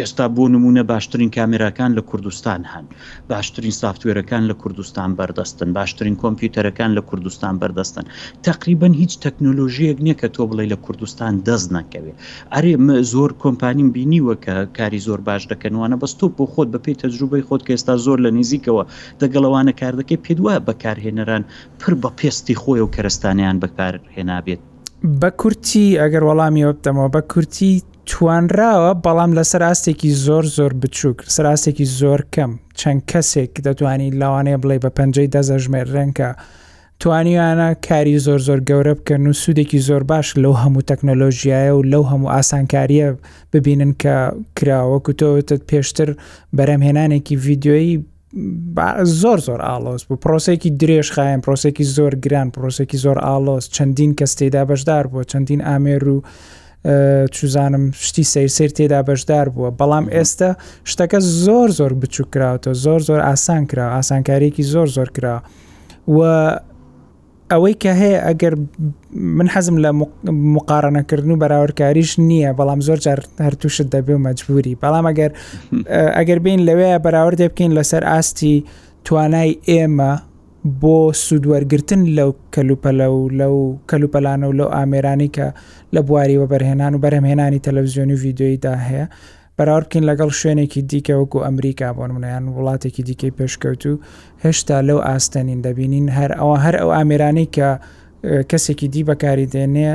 ئێستا 0.02 0.26
بۆ 0.36 0.44
نمونە 0.54 0.84
باشترین 0.92 1.32
کامێراکان 1.38 1.92
لە 1.98 2.02
کوردستان 2.10 2.62
هەن 2.72 2.86
باشترین 3.30 3.74
سافتوێرەکان 3.82 4.44
لە 4.50 4.56
کوردستان 4.62 5.10
بەردەستن 5.20 5.68
باشترین 5.80 6.16
کۆمپیوتەرەکان 6.22 6.92
لە 6.98 7.02
کوردستان 7.10 7.54
بەردەستن 7.62 8.06
تقریبا 8.48 8.88
هیچ 9.02 9.14
تەکنۆلۆژیەک 9.26 9.98
نییە 10.06 10.16
کە 10.22 10.28
تۆ 10.36 10.44
بڵێ 10.50 10.66
لە 10.74 10.78
کوردستان 10.86 11.13
کوردستان 11.14 11.44
دەست 11.56 11.72
نەکەوێت 11.78 12.16
ئەرێ 12.54 12.74
زۆر 13.14 13.32
کۆمپانیم 13.44 13.90
بینیوە 13.96 14.36
کە 14.46 14.56
کاری 14.78 15.00
زۆر 15.06 15.20
باش 15.28 15.44
دەکەنوانە 15.52 15.96
بەستۆ 16.02 16.26
بۆ 16.38 16.46
خۆت 16.54 16.68
بە 16.74 16.80
پێی 16.86 16.96
تەجروبەی 17.04 17.44
خۆت 17.48 17.62
کە 17.68 17.72
ئێستا 17.76 17.96
زۆر 18.06 18.18
لە 18.26 18.30
نزیکەوە 18.40 18.84
دەگەڵەوانە 19.22 19.74
کار 19.80 19.94
دەکەی 20.00 20.20
پێ 20.24 20.34
دووە 20.38 20.56
بەکارهێنەران 20.68 21.44
پر 21.80 21.94
بە 22.02 22.10
پێستی 22.20 22.56
خۆی 22.62 22.82
و 22.86 22.92
کەرستانیان 22.96 23.58
بەکار 23.64 23.94
هێنابێت 24.18 24.62
بە 25.22 25.30
کورتی 25.42 25.86
ئەگەر 26.02 26.24
وەڵامیەوە 26.30 26.74
بدەمەوە 26.78 27.10
بە 27.16 27.22
کورتی 27.32 27.72
توانراوە 28.12 28.92
بەڵام 29.06 29.32
لە 29.38 29.44
سەراستێکی 29.52 30.10
زۆر 30.26 30.44
زۆر 30.58 30.72
بچووک 30.82 31.18
سەراستێکی 31.36 31.86
زۆر 32.00 32.20
کەم 32.36 32.52
چەند 32.80 33.02
کەسێک 33.12 33.52
دەتوانانی 33.66 34.16
لاوانەیە 34.22 34.58
بڵێ 34.64 34.78
بە 34.84 34.90
پەنجەی 34.98 35.28
دەزەژمێر 35.36 35.88
ڕەنکە. 35.96 36.32
توانیانە 37.04 37.76
کاری 37.90 38.20
زۆر 38.26 38.40
زۆر 38.48 38.60
گەورە 38.70 38.94
بکەن 39.00 39.28
و 39.28 39.34
سوودێکی 39.42 39.78
زۆر 39.88 40.04
باش 40.12 40.28
لەو 40.44 40.54
هەموو 40.64 40.82
تەکنەلۆژیایە 40.92 41.72
و 41.76 41.84
لەو 41.92 42.04
هەموو 42.12 42.30
ئاسانکاریە 42.36 43.08
ببینن 43.54 43.92
کە 44.04 44.16
کراوەکوتەوەتت 44.60 45.62
پێشتر 45.72 46.10
بەرەمهێنانێکی 46.58 47.36
ڤیددیۆیی 47.44 47.96
زۆر 49.22 49.38
زۆر 49.48 49.60
ئالۆست 49.68 50.06
بوو 50.08 50.18
پرۆسێکی 50.26 50.70
درێژ 50.82 51.08
خایەن 51.16 51.42
پرۆسێکی 51.46 51.84
زۆر 51.96 52.14
گران 52.26 52.50
پرۆسێکی 52.56 52.98
زۆر 53.06 53.18
ئالۆست 53.28 53.70
چەندین 53.76 54.12
کەس 54.20 54.34
تێدا 54.40 54.64
بەشدار 54.70 55.04
بووە 55.12 55.24
چەندین 55.32 55.62
ئامێر 55.68 56.04
و 56.10 56.18
چزانم 57.32 57.92
شتی 57.92 58.24
سیر 58.34 58.48
سیر 58.48 58.70
تێدا 58.78 59.02
بەشدار 59.10 59.48
بووە 59.56 59.70
بەڵام 59.80 60.06
ئێستا 60.16 60.50
شتەکە 60.92 61.20
زۆر 61.46 61.70
زۆر 61.80 61.94
بچوو 62.02 62.26
کراوەوە 62.34 62.74
زۆر 62.86 63.00
زۆر 63.10 63.20
ئاسان 63.30 63.64
کرا 63.70 63.86
ئاسانکارێکی 64.02 64.64
زۆر 64.74 64.88
زۆر 64.96 65.10
کرا 65.16 65.36
و 66.16 66.20
ئەوەی 67.54 67.76
کە 67.84 67.92
هەیە 68.02 68.20
ئەگەر 68.28 68.54
من 69.38 69.48
حەزم 69.54 69.78
لە 69.86 69.90
مقارنەکردن 70.56 71.32
و 71.34 71.38
بەراوردکاریش 71.44 72.12
نییە 72.30 72.52
بەڵام 72.60 72.80
زۆر 72.88 73.00
هەرتوشت 73.46 73.82
دەبێ 73.96 74.16
مەجبوری 74.26 74.74
بەڵام 74.84 75.06
ئەگەر 75.10 75.32
ئەگەر 76.18 76.40
بین 76.46 76.60
لەوەیە 76.68 76.98
بەراوردێ 77.06 77.48
بکەین 77.52 77.72
لەسەر 77.78 78.04
ئاستی 78.12 78.56
توانای 79.06 79.52
ئێمە 79.70 80.12
بۆ 80.82 80.98
سوودوەرگتن 81.26 82.02
لەو 82.18 82.30
کەلوپەلە 82.56 83.08
و 83.16 83.22
لەو 83.40 83.56
کەلوپەلانە 83.90 84.46
و 84.50 84.58
لەو 84.60 84.70
ئامێرانی 84.78 85.30
کە 85.36 85.48
لە 85.96 86.00
بواری 86.08 86.40
وە 86.42 86.48
بەرهێنان 86.52 86.92
و 86.94 87.02
بەرهمهێنانی 87.06 87.64
تەلەڤزیۆن 87.66 88.10
و 88.14 88.22
ڤیددیویدا 88.24 88.74
هەیە 88.88 89.06
بەراور 89.58 89.82
بکەین 89.88 90.04
لەگەڵ 90.12 90.30
شوێنێکی 90.40 90.82
دیکە 90.92 91.14
وەکو 91.22 91.40
ئەمریکا 91.48 91.88
بۆن 91.98 92.10
منیان 92.16 92.46
وڵاتێکی 92.58 93.04
دیکەی 93.10 93.32
پێشکەوت 93.40 93.84
و 93.92 93.94
هێشتا 94.44 94.78
لەو 94.88 95.00
ئاستەنین 95.08 95.60
دەبینین 95.66 96.08
هەر 96.18 96.32
ئەوە 96.40 96.58
هەر 96.66 96.76
ئەو 96.82 96.90
ئامێرانەی 96.98 97.48
کە 97.56 97.70
کەسێکی 98.52 98.88
دی 98.94 99.02
بەکاری 99.10 99.48
دێنێ 99.54 99.92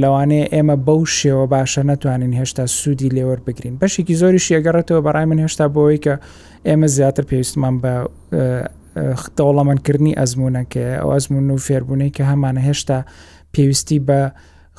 لەوانەیە 0.00 0.46
ئێمە 0.54 0.76
بەو 0.86 1.00
شێوە 1.18 1.44
باشە 1.54 1.82
نتوانین 1.90 2.32
هێشتا 2.40 2.64
سوودی 2.78 3.08
لێوە 3.16 3.36
بگرین 3.46 3.74
بەشێکی 3.80 4.14
زۆری 4.20 4.40
شێگەڕێتەوە 4.48 5.00
بەڕای 5.06 5.26
من 5.30 5.38
هێشتا 5.44 5.66
بۆەوەی 5.74 6.00
کە 6.04 6.14
ئێمە 6.68 6.86
زیاتر 6.96 7.24
پێویستمان 7.30 7.74
بە 7.82 7.94
دەوڵەمەندکردنی 9.38 10.12
ئەزمونەکە 10.20 10.84
ئەو 11.00 11.08
ئەزمون 11.14 11.46
و 11.50 11.58
فێربوونەی 11.66 12.10
کە 12.16 12.22
هەمانە 12.30 12.60
هێشتا 12.68 12.98
پێویستی 13.54 14.00
بە 14.08 14.20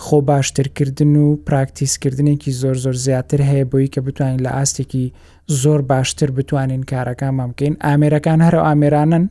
خۆ 0.06 0.18
باشترکردن 0.32 1.12
و 1.22 1.28
پراکتیسکردنێکی 1.48 2.52
زۆر 2.62 2.76
زۆر 2.84 2.96
زیاتر 3.06 3.40
هەیە 3.50 3.66
بۆی 3.72 3.88
کە 3.94 4.00
بتوانین 4.08 4.40
لە 4.46 4.52
ئاستێکی 4.58 5.06
زۆر 5.62 5.80
باشتر 5.92 6.30
بتوانین 6.38 6.84
کارەکانمان 6.92 7.48
بکەین 7.52 7.74
ئامێرەکان 7.86 8.40
هەرو 8.46 8.66
ئامێرانن 8.68 9.24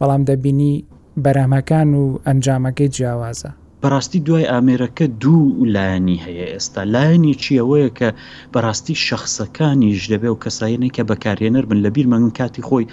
بەڵام 0.00 0.22
دەبینی 0.30 0.84
بەرامەکان 1.24 1.88
و 2.02 2.18
ئەنجامەکەی 2.26 2.92
جیاوازە 2.96 3.50
بەڕاستی 3.84 4.20
دوای 4.28 4.46
ئامێرەکە 4.52 5.06
دوو 5.22 5.40
لایەنی 5.74 6.16
هەیە 6.26 6.46
ئێستا 6.52 6.82
لایەنی 6.94 7.34
چیەوەیە 7.42 7.90
کە 7.98 8.08
بەڕاستی 8.54 8.96
شخصەکانیش 9.08 10.00
دەبێ 10.12 10.28
و 10.34 10.38
کەسایەنێک 10.44 10.92
کە 10.96 11.02
بەکارێنەر 11.10 11.64
بن 11.70 11.78
لە 11.84 11.90
بیرمەنگن 11.96 12.32
کاتی 12.38 12.62
خۆی 12.68 12.84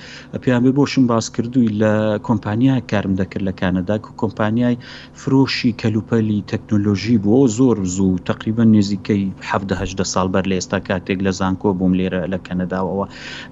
پێیان 0.43 0.61
بێ 0.65 0.71
بۆشم 0.77 1.03
باس 1.11 1.25
کردووی 1.35 1.69
لە 1.81 1.91
کۆمپانیای 2.27 2.81
کارم 2.91 3.13
دەکرد 3.19 3.43
لە 3.47 3.53
کانەدا 3.61 3.95
و 4.07 4.13
کۆمپانیای 4.21 4.75
فرۆشی 5.21 5.71
کەلوپەلی 5.81 6.39
تەکنۆلۆژی 6.51 7.17
بۆ 7.25 7.37
زۆر 7.57 7.77
زوو 7.95 8.17
تقریبا 8.31 8.63
نێزیکەی 8.75 9.23
ه 9.49 9.85
سال 10.13 10.27
بەر 10.33 10.45
لە 10.51 10.55
ئێستا 10.59 10.79
کاتێک 10.87 11.19
لە 11.25 11.31
زانکۆ 11.39 11.69
بووم 11.79 11.93
لێرە 11.99 12.21
لە 12.33 12.37
کەنەداوەوە 12.45 13.05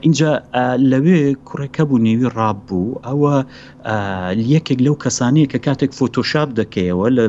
اینجا 0.05 0.31
لەوێ 0.91 1.19
کوڕەکە 1.47 1.81
بوو 1.89 1.97
نێوی 2.05 2.29
ڕاب 2.37 2.59
بوو 2.67 2.99
ئەوە 3.07 3.33
یەکێک 4.55 4.79
لەو 4.85 4.95
کەسانەیە 5.03 5.47
کە 5.51 5.59
کاتێک 5.67 5.91
فۆتۆشاپ 5.99 6.49
دەکەیەوە 6.59 7.07
لە 7.17 7.25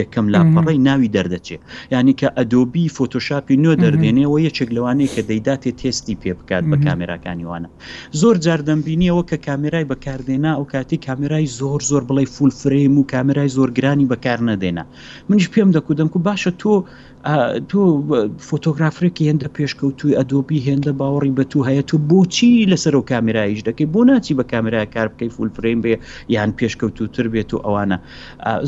یەکەم 0.00 0.26
لاپەڕی 0.34 0.78
ناوی 0.88 1.10
دەردەچێت 1.16 1.60
ینی 1.94 2.14
کە 2.20 2.28
ئەدۆبی 2.36 2.86
فۆتۆشاپی 2.96 3.56
نوێ 3.64 3.74
دەردێنێەوە 3.84 4.38
یەکێک 4.48 4.70
لەوانەیە 4.76 5.10
کە 5.14 5.22
دەیداتێ 5.30 5.70
تێستی 5.80 6.14
پێ 6.22 6.32
بکات 6.38 6.64
بە 6.70 6.76
کامێراکانی 6.86 7.44
وانە 7.50 7.68
زۆر 8.20 8.36
جاردەمبینیەوە 8.44 9.22
کە 9.30 9.36
کامێرای 9.46 9.84
بەکاردێنا 9.92 10.50
ئەو 10.58 10.64
کاتی 10.72 10.96
کامێرای 11.06 11.46
زۆر 11.58 11.80
زۆر 11.90 12.02
بڵی 12.08 12.26
فولفرێم 12.36 12.94
و 13.00 13.04
کامێرای 13.12 13.50
زۆر 13.56 13.68
گرانی 13.78 14.06
بەکار 14.12 14.38
نەدێنا 14.48 14.84
منیش 15.28 15.46
پێم 15.54 15.68
دەکودم 15.76 16.08
و 16.14 16.18
باشە 16.26 16.52
تۆ 16.60 16.72
تۆ 17.70 17.82
فۆتۆگرافرێکی 18.48 19.22
هێندە 19.28 19.46
پێشکەوتوی 19.56 20.12
ئەدۆبی 20.18 20.58
هێندە 20.66 20.92
باوەڕی 21.00 21.32
بە 21.36 21.44
تو 21.52 21.58
هەیە 21.68 21.82
تو 21.90 21.96
بۆچی 22.10 22.52
لەسەر 22.72 22.94
و 22.98 23.02
کامرایش 23.10 23.60
دەکەی 23.68 23.86
بۆ 23.94 24.00
ناچی 24.08 24.34
بە 24.38 24.44
کامرای 24.52 24.86
کار 24.94 25.08
بکەی 25.12 25.30
فول 25.34 25.48
فرین 25.56 25.78
بێ 25.84 25.94
یان 26.34 26.50
پێشکەوتوتر 26.58 27.26
بێت 27.32 27.50
و 27.54 27.58
ئەوانە 27.64 27.98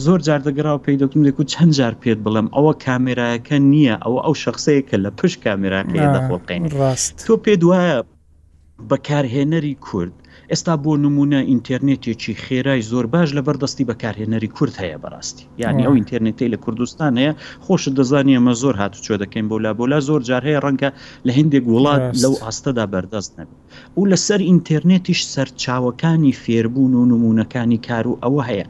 زۆر 0.04 0.20
جار 0.26 0.40
دەگەڕاو 0.48 0.78
پێی 0.84 0.96
دەکتم 1.02 1.22
دەکو 1.28 1.42
چەند 1.52 1.72
جار 1.78 1.94
پێت 2.02 2.18
بڵم 2.26 2.46
ئەوە 2.56 2.72
کامێرایەکە 2.84 3.56
نییە 3.72 3.94
ئەوە 4.04 4.20
ئەو 4.26 4.34
شخصەیەکە 4.44 4.96
لە 5.04 5.10
پشت 5.18 5.36
کامێراەکە 5.44 5.98
دەخۆ 6.16 6.28
بقین 6.44 6.62
تۆ 7.26 7.34
پێ 7.44 7.52
دوایە 7.62 7.96
بەکارهێنەری 8.90 9.74
کورد 9.86 10.14
ئێستا 10.52 10.74
بۆ 10.82 10.92
نمونە 11.04 11.40
ئینتەرنێتێکی 11.50 12.32
خێرای 12.44 12.80
زۆر 12.90 13.06
باش 13.14 13.28
لە 13.36 13.42
بەردەستی 13.46 13.88
بەکارهێنەری 13.90 14.50
کورت 14.56 14.74
هەیە 14.82 14.98
بەڕاستی 15.02 15.44
یعنی 15.62 15.82
ئەو 15.86 15.94
ئینتەرنێتی 15.98 16.52
لە 16.54 16.58
کوردستان 16.64 17.12
هەیە 17.20 17.32
خۆشت 17.64 17.92
دەزانانی 17.98 18.36
ئەمە 18.36 18.54
زۆر 18.62 18.74
هاتوچۆ 18.82 19.14
دەکەین 19.22 19.46
بۆ 19.50 19.56
لا 19.64 19.72
بۆلا 19.78 19.98
زۆر 20.08 20.20
جار 20.28 20.42
هەیە 20.48 20.60
ڕەنگە 20.64 20.90
لە 21.26 21.32
هندێک 21.38 21.64
وڵات 21.72 22.02
لەو 22.22 22.34
ئاستەدا 22.42 22.84
بەردەست 22.94 23.32
نەبێت 23.38 23.60
و 23.96 24.02
لەسەر 24.12 24.40
ئینتەرنێتیش 24.48 25.20
سەرچاوەکانی 25.34 26.34
فێربوون 26.42 26.92
و 26.96 27.02
نمونونەکانی 27.12 27.78
کار 27.88 28.04
و 28.10 28.18
ئەوە 28.24 28.42
هەیە 28.48 28.66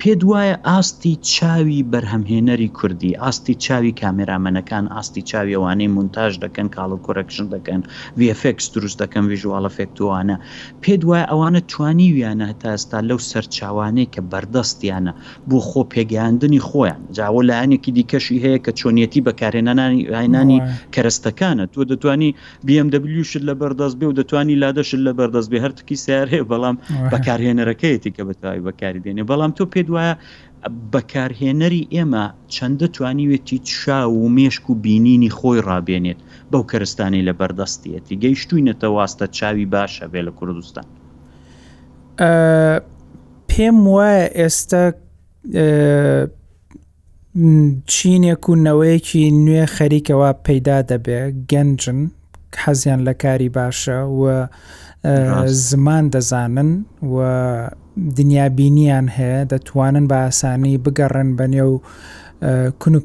پێ 0.00 0.12
دوایە 0.20 0.54
ئاستی 0.68 1.14
چاوی 1.32 1.80
بەرهەمهێنەری 1.92 2.68
کوردی 2.78 3.12
ئاستی 3.22 3.54
چاوی 3.64 3.92
کامێرامەنەکان 4.00 4.84
ئاستی 4.94 5.22
چاویەوانەی 5.30 5.88
مونتاژ 5.96 6.32
دەکەن 6.44 6.66
کاڵ 6.74 6.90
و 6.96 6.98
کۆرەکشن 7.06 7.46
دەکەن 7.54 7.80
VFX 8.18 8.58
دروست 8.74 8.98
دەکەن 9.02 9.24
ویژواڵە 9.32 9.70
فێکتوانە 9.76 10.36
پێ 10.82 10.94
دوایە 11.02 11.26
ئەوانە 11.30 11.60
توانی 11.70 12.08
ویانە 12.16 12.44
هەتا 12.50 12.68
ئێستا 12.74 12.98
لەو 13.08 13.18
سەرچاوانەیە 13.30 14.06
کە 14.14 14.20
بەردەستیانە 14.32 15.12
بۆ 15.48 15.58
خۆ 15.68 15.82
پێگەاندنی 15.92 16.60
خۆیان 16.68 17.00
جاوە 17.16 17.40
لایەنێکی 17.48 17.90
دیکەشی 17.98 18.38
هەیە 18.44 18.58
کە 18.64 18.72
چۆنیەتی 18.80 19.20
بەکارێنانی 19.26 20.02
ڕینانی 20.12 20.58
کەرەستەکانە 20.94 21.64
تۆ 21.72 21.80
دەتانی 21.90 22.30
BMW 22.66 23.10
شت 23.30 23.42
لە 23.48 23.54
بەردەست 23.60 23.96
بێ 24.00 24.06
و 24.08 24.14
دەتوانانی 24.20 24.47
ئەوانی 24.48 24.56
لادەشت 24.56 24.94
لە 25.06 25.12
بەردەست 25.18 25.48
بێ 25.52 25.58
هەرتکی 25.64 25.94
سیار 26.04 26.28
هەیە 26.32 26.44
بەڵام 26.50 26.76
بەکارهێنەرەکەیەتی 27.12 28.10
کە 28.16 28.22
بەتاوی 28.28 28.60
بەکاری 28.68 29.00
دێنێ 29.04 29.24
بەڵام 29.30 29.52
تۆ 29.56 29.64
پێ 29.72 29.82
وایە 29.94 30.14
بەکارهێنەری 30.92 31.82
ئێمە 31.94 32.24
چەندە 32.54 32.86
توانیوێتی 32.94 33.58
چا 33.72 34.00
و 34.10 34.28
مێشک 34.36 34.64
و 34.70 34.74
بینینی 34.84 35.30
خۆی 35.38 35.60
ڕابێنێت 35.68 36.20
بەو 36.50 36.62
کەرستانی 36.70 37.22
لە 37.28 37.32
بەردەستیەتی 37.40 38.14
گەیشتوینەتە 38.22 38.86
واستە 38.96 39.26
چاوی 39.36 39.66
باشە 39.74 40.06
بێ 40.12 40.20
لە 40.26 40.32
کوردستان 40.38 40.86
پێم 43.48 43.76
وایە 43.94 44.24
ئێستا 44.38 44.82
چینێک 47.96 48.42
و 48.50 48.54
نەوەیەکی 48.66 49.22
نوێ 49.46 49.64
خەریکەوە 49.76 50.30
پەیدا 50.46 50.78
دەبێ 50.90 51.20
گەنجن 51.50 52.00
حەزیان 52.64 53.00
لە 53.08 53.14
کاری 53.22 53.48
باشە 53.56 53.98
و 54.20 54.46
زمان 55.46 56.04
دەزانن 56.14 56.70
و 57.14 57.18
دنیابینیان 58.18 59.08
هەیە 59.08 59.42
دەتوانن 59.52 60.04
بە 60.10 60.16
ئاسانی 60.24 60.78
بگەڕن 60.84 61.28
بە 61.38 61.46
نێو 61.52 61.72
کون 62.80 62.94
و 62.94 63.00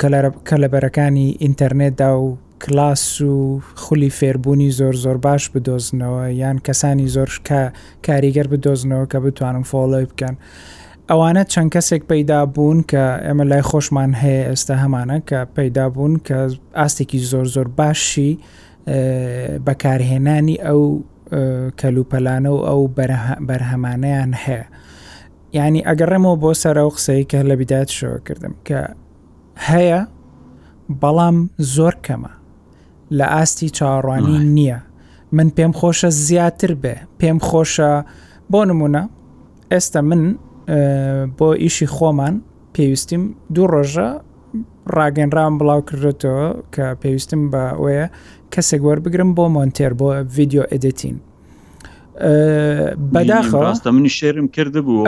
کەلەبەرەکانی 0.50 1.28
ئینتەرنێتدا 1.44 2.12
و 2.20 2.38
کلاس 2.64 3.22
و 3.22 3.62
خولی 3.76 4.10
فێربوونی 4.20 4.70
زۆر 4.80 4.96
زۆر 5.04 5.18
باش 5.26 5.44
بدۆزنەوە 5.54 6.24
یان 6.42 6.58
کەسانی 6.68 7.08
زۆر 7.16 7.30
کاریگەر 8.08 8.48
بدۆزنەوە 8.54 9.06
کە 9.12 9.18
بتوانم 9.26 9.64
فۆڵۆی 9.72 10.06
بکەن. 10.12 10.36
ئەوانە 11.10 11.44
چەند 11.54 11.70
کەسێک 11.76 12.04
پەیدا 12.12 12.40
بوون 12.56 12.80
کە 12.92 13.04
ئێمە 13.28 13.46
لای 13.52 13.64
خۆشمان 13.70 14.12
هەیە 14.22 14.44
ئێستا 14.50 14.76
هەمانە 14.84 15.18
کە 15.30 15.40
پەیدا 15.58 15.86
بوون 15.94 16.14
کە 16.28 16.38
ئاستێکی 16.80 17.20
زۆر 17.32 17.46
زۆر 17.56 17.68
باشی 17.78 18.32
بەکارهێنانی 19.66 20.58
ئەو 20.66 20.82
کەلوپەلانە 21.82 22.50
و 22.54 22.58
ئەو 22.68 22.82
بەرهەمانەیان 23.48 24.32
هەیە 24.44 24.66
ینی 25.58 25.82
ئەگەڕێمەوە 25.88 26.36
بۆ 26.44 26.52
سەر 26.62 26.76
ئەو 26.82 26.90
قسەی 26.96 27.22
کە 27.32 27.40
لە 27.50 27.56
بیدات 27.60 27.90
شەوە 27.98 28.20
کردم 28.28 28.54
کە 28.68 28.80
هەیە 29.70 30.02
بەڵام 31.02 31.38
زۆر 31.76 31.96
کەمە 32.06 32.32
لە 33.18 33.26
ئاستی 33.34 33.70
چاڕوانی 33.78 34.40
نییە 34.56 34.80
من 35.36 35.50
پێم 35.58 35.72
خۆشە 35.80 36.10
زیاتر 36.26 36.72
بێ 36.84 36.96
پێم 37.20 37.38
خۆشە 37.50 37.92
بۆ 38.52 38.62
نمونە 38.70 39.04
ئێستا 39.72 40.02
من 40.10 40.24
بۆ 41.38 41.48
ئیشی 41.64 41.88
خۆمان 41.96 42.36
پێویستیم 42.76 43.24
دوو 43.54 43.68
ڕۆژە 43.74 44.10
ڕاگەنرام 44.96 45.54
بڵاو 45.60 45.82
کردێتەوە 45.88 46.48
کە 46.74 46.86
پێویستم 47.02 47.42
بە 47.52 47.64
ئەوەیە 47.80 48.06
کەسێک 48.54 48.82
وەربگرم 48.88 49.30
بۆ 49.38 49.46
مۆنتێر 49.56 49.94
بۆ 50.00 50.08
ڤیددیو 50.36 50.64
ئەدەتین 50.72 51.18
بەداخە 53.14 53.58
ڕاستە 53.66 53.90
منی 53.96 54.12
شێرم 54.20 54.48
کردبوو 54.56 55.08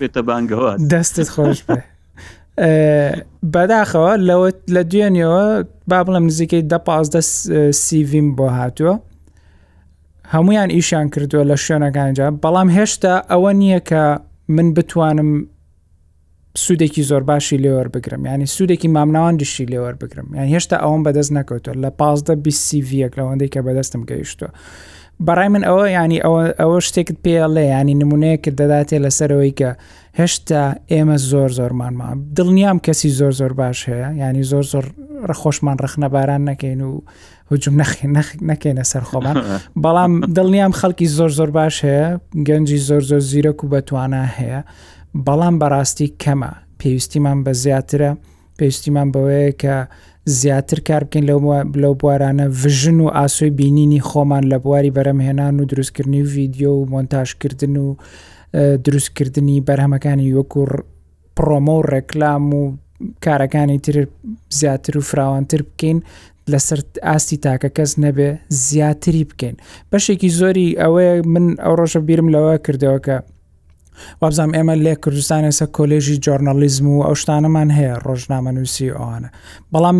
پێتە 0.00 0.20
بانگەوە 0.28 0.70
دەستت 0.92 1.28
خۆش 1.34 1.60
بێ 1.68 1.80
بەداخەوە 3.54 4.12
لەوە 4.28 4.48
لە 4.74 4.82
دوێنەوە 4.90 5.44
با 5.90 5.98
بڵم 6.06 6.24
نزیکەی 6.30 6.62
دە 6.72 6.78
پازدە 6.86 7.20
سیڤیم 7.84 8.28
بۆ 8.38 8.46
هاتووە 8.58 8.94
هەمویان 10.32 10.68
ئیشان 10.76 11.06
کردووە 11.14 11.44
لە 11.50 11.56
شوێنەکانجا 11.64 12.26
بەڵام 12.42 12.68
هێشتا 12.76 13.14
ئەوە 13.30 13.50
نییە 13.60 13.80
کە 13.90 14.02
من 14.56 14.66
بتوانم 14.76 15.30
سوودێکی 16.58 17.00
زۆر 17.10 17.22
باشی 17.28 17.58
لێوە 17.62 17.88
بگرم 17.94 18.24
ینی 18.26 18.46
سوودێکی 18.54 18.86
مامناوانندشی 18.94 19.66
لێوە 19.72 19.92
بگرم 20.02 20.34
یان 20.34 20.48
هێشتا 20.54 20.76
ئەوم 20.84 21.02
بەدەست 21.06 21.30
نەکەوتۆ 21.38 21.72
لە 21.82 21.90
پازدە 21.98 22.34
بیسیڤک 22.44 23.12
لەوەندەی 23.18 23.48
کە 23.54 23.60
بەدەستم 23.66 24.02
گەیشتوە. 24.10 24.48
بەڕای 25.26 25.48
من 25.54 25.62
ئەوە 25.68 25.84
ینی 25.98 26.18
ئەوە 26.60 26.78
شتێکت 26.88 27.16
پێڵێ 27.24 27.64
ینی 27.74 27.94
نمونەیەکرد 28.02 28.54
دەداتێ 28.62 28.96
لەسەرەوەی 29.04 29.52
کە 29.60 29.70
هێشتا 30.20 30.62
ئێمە 30.92 31.16
زۆر 31.30 31.50
زۆرمانما 31.58 32.08
دڵنیام 32.36 32.78
کەسی 32.86 33.10
زۆر 33.18 33.32
زۆر 33.40 33.52
باش 33.60 33.78
هەیە 33.90 34.08
ینی 34.22 34.44
زۆر 34.52 34.64
زۆر 34.72 34.84
ڕخۆشمان 35.30 35.76
ڕخنە 35.84 36.08
باران 36.14 36.42
نەکەین 36.48 36.80
و 36.88 36.92
هجم 37.50 37.74
نەکەینە 38.50 38.84
سەر 38.92 39.04
خۆمان 39.08 39.36
بەڵام 39.84 40.12
دڵنیام 40.36 40.72
خەڵکی 40.80 41.06
زۆر 41.18 41.30
زۆر 41.38 41.50
باش 41.58 41.76
هەیە 41.86 42.06
گەنجی 42.48 42.78
زۆر 42.88 43.02
زۆر 43.10 43.22
زیرەک 43.30 43.58
و 43.64 43.66
بەتوانە 43.72 44.22
هەیە. 44.38 44.60
بەڵام 45.26 45.56
بەڕاستی 45.62 46.08
کەمە 46.22 46.50
پێویستیمان 46.80 47.38
بە 47.44 47.52
زیاترە 47.62 48.10
پێویستیمان 48.58 49.08
بەوەیە 49.14 49.52
کە 49.62 49.76
زیاتر 50.40 50.80
کار 50.88 51.02
بکەین 51.04 51.24
لەو 51.30 51.40
لەو 51.82 51.92
بوارانە 52.00 52.46
ڤژن 52.62 52.98
و 53.04 53.08
ئاسۆی 53.16 53.50
بینینی 53.60 54.00
خۆمان 54.08 54.44
لە 54.52 54.56
بواری 54.64 54.92
بەرەمهێنان 54.96 55.54
و 55.60 55.64
دروستکردنی 55.70 56.22
ڤیددیو 56.34 56.72
و 56.76 56.88
مۆنتاژکردن 56.92 57.76
و 57.76 57.86
دروستکردنی 58.84 59.64
بەرهەمەکانی 59.68 60.34
وەکو 60.38 60.60
پرۆمە 61.36 61.72
و 61.78 61.86
ڕێکلام 61.90 62.44
و 62.60 62.76
کارەکانی 63.24 63.78
تر 63.84 63.96
زیاتر 64.58 64.94
و 64.98 65.00
فراوانتر 65.10 65.60
بکەین 65.68 65.98
لەسەر 66.52 66.80
ئاستی 67.08 67.36
تاکە 67.44 67.70
کەس 67.76 67.92
نەبێ 68.04 68.30
زیاتری 68.68 69.24
بکەین 69.30 69.56
بەشێکی 69.92 70.30
زۆری 70.38 70.76
ئەوەیە 70.82 71.14
من 71.34 71.46
ئەو 71.64 71.74
ڕۆژە 71.78 72.00
بیرم 72.08 72.28
لەوە 72.34 72.54
کردەوە 72.66 72.98
کە 73.06 73.16
وابزانام 74.22 74.52
ئێمە 74.56 74.74
لێ 74.84 74.94
کوردستان 75.04 75.42
ێسە 75.50 75.66
کۆلێژی 75.76 76.16
جۆرنەلیزم 76.26 76.82
و 76.96 77.02
ئەو 77.06 77.14
شتانەمان 77.22 77.68
هەیە 77.78 77.94
ڕۆژنامە 78.06 78.50
نووسی 78.56 78.92
ئەوانە 78.96 79.28
بەڵام 79.74 79.98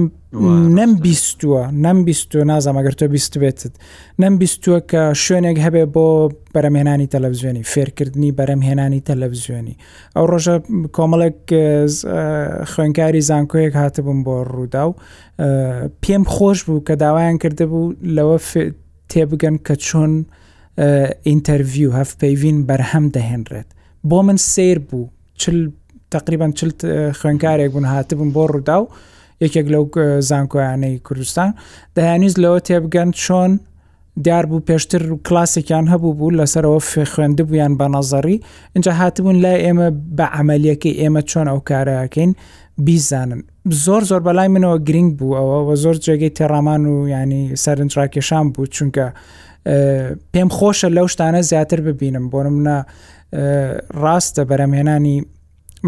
نەم 0.78 0.92
بیستووە 1.04 1.62
نەم 1.86 1.98
بیستوە 2.08 2.42
نازەمەگەر 2.52 2.94
تۆ 3.00 3.04
بیست 3.16 3.32
بێتت 3.42 3.74
نەم 4.22 4.34
بیستووە 4.42 4.78
کە 4.90 5.02
شوێنێک 5.24 5.56
هەبێ 5.66 5.82
بۆ 5.94 6.06
بەرەمهێنانی 6.54 7.06
تەلەڤزیۆنی 7.14 7.62
فێرکردنی 7.72 8.30
بەرەمهێنانی 8.38 9.00
تەلەڤزیۆنی 9.10 9.74
ئەو 10.16 10.24
ڕۆژە 10.30 10.56
کۆمەڵک 10.96 11.38
خوێنکاری 12.70 13.20
زانکۆیەک 13.28 13.72
هاتبووم 13.82 14.18
بۆ 14.26 14.34
ڕوودا 14.52 14.84
و 14.88 14.92
پێم 16.02 16.22
خۆش 16.34 16.58
بوو 16.66 16.84
کە 16.86 16.94
داوایان 17.02 17.36
کرده 17.42 17.64
بوو 17.70 17.94
لەوە 18.16 18.36
تێبگەن 19.12 19.56
کە 19.66 19.74
چۆن 19.86 20.12
ئینتەویو 21.28 21.94
هەف 21.98 22.10
پەیوین 22.20 22.58
بەرهەم 22.68 23.06
دەهێنرێت 23.16 23.68
بۆ 24.08 24.22
من 24.24 24.36
سیر 24.36 24.78
بوو 24.78 25.06
چل 25.38 25.70
تقریبان 26.10 26.52
چل 26.52 26.70
خوێنکارێک 27.20 27.70
بوون 27.70 27.84
هاتبوون 27.84 28.30
بۆ 28.32 28.44
ڕوودا 28.52 28.76
و 28.80 28.86
یەکێک 29.44 29.66
لەو 29.72 29.82
زانکۆیانەی 30.30 30.98
کوردستان 31.06 31.50
دەیانیز 31.98 32.34
لەوە 32.42 32.60
تێبگەن 32.68 33.10
چۆن 33.24 33.52
دیار 34.24 34.44
بوو 34.50 34.62
پێشتر 34.70 35.02
و 35.12 35.20
کلاسێکیان 35.28 35.84
هەبوو 35.92 36.14
بوو 36.18 36.36
لەسەرەوە 36.38 36.80
فێ 36.90 37.04
خوێنده 37.12 37.42
بوویان 37.48 37.72
بە 37.80 37.86
نەزەری 37.96 38.36
اینجا 38.74 38.92
هاتبوون 38.92 39.36
لای 39.44 39.58
ئێمە 39.66 39.88
بە 40.18 40.24
عملیەکەی 40.40 40.98
ئێمە 41.00 41.22
چۆن 41.30 41.46
ئەو 41.52 41.60
کارەکەین 41.70 42.32
بیزانن 42.86 43.42
زۆر 43.84 44.02
زۆر 44.10 44.20
بەلای 44.26 44.48
منەوە 44.54 44.76
گرنگ 44.88 45.10
بوو 45.18 45.34
ئەوە 45.38 45.74
زۆر 45.82 45.96
جێگەی 46.04 46.32
تێڕامان 46.38 46.82
و 46.92 47.08
ینی 47.14 47.42
سەرنجڕاکێشان 47.64 48.44
بوو 48.54 48.66
چونکە 48.74 49.06
پێم 50.32 50.48
خۆشە 50.56 50.88
لەو 50.96 51.06
شتانە 51.12 51.40
زیاتر 51.50 51.80
ببینم 51.86 52.24
بۆنم 52.32 52.54
منە 52.62 52.78
ڕاستە 54.02 54.42
بەرەمهێنانی 54.50 55.18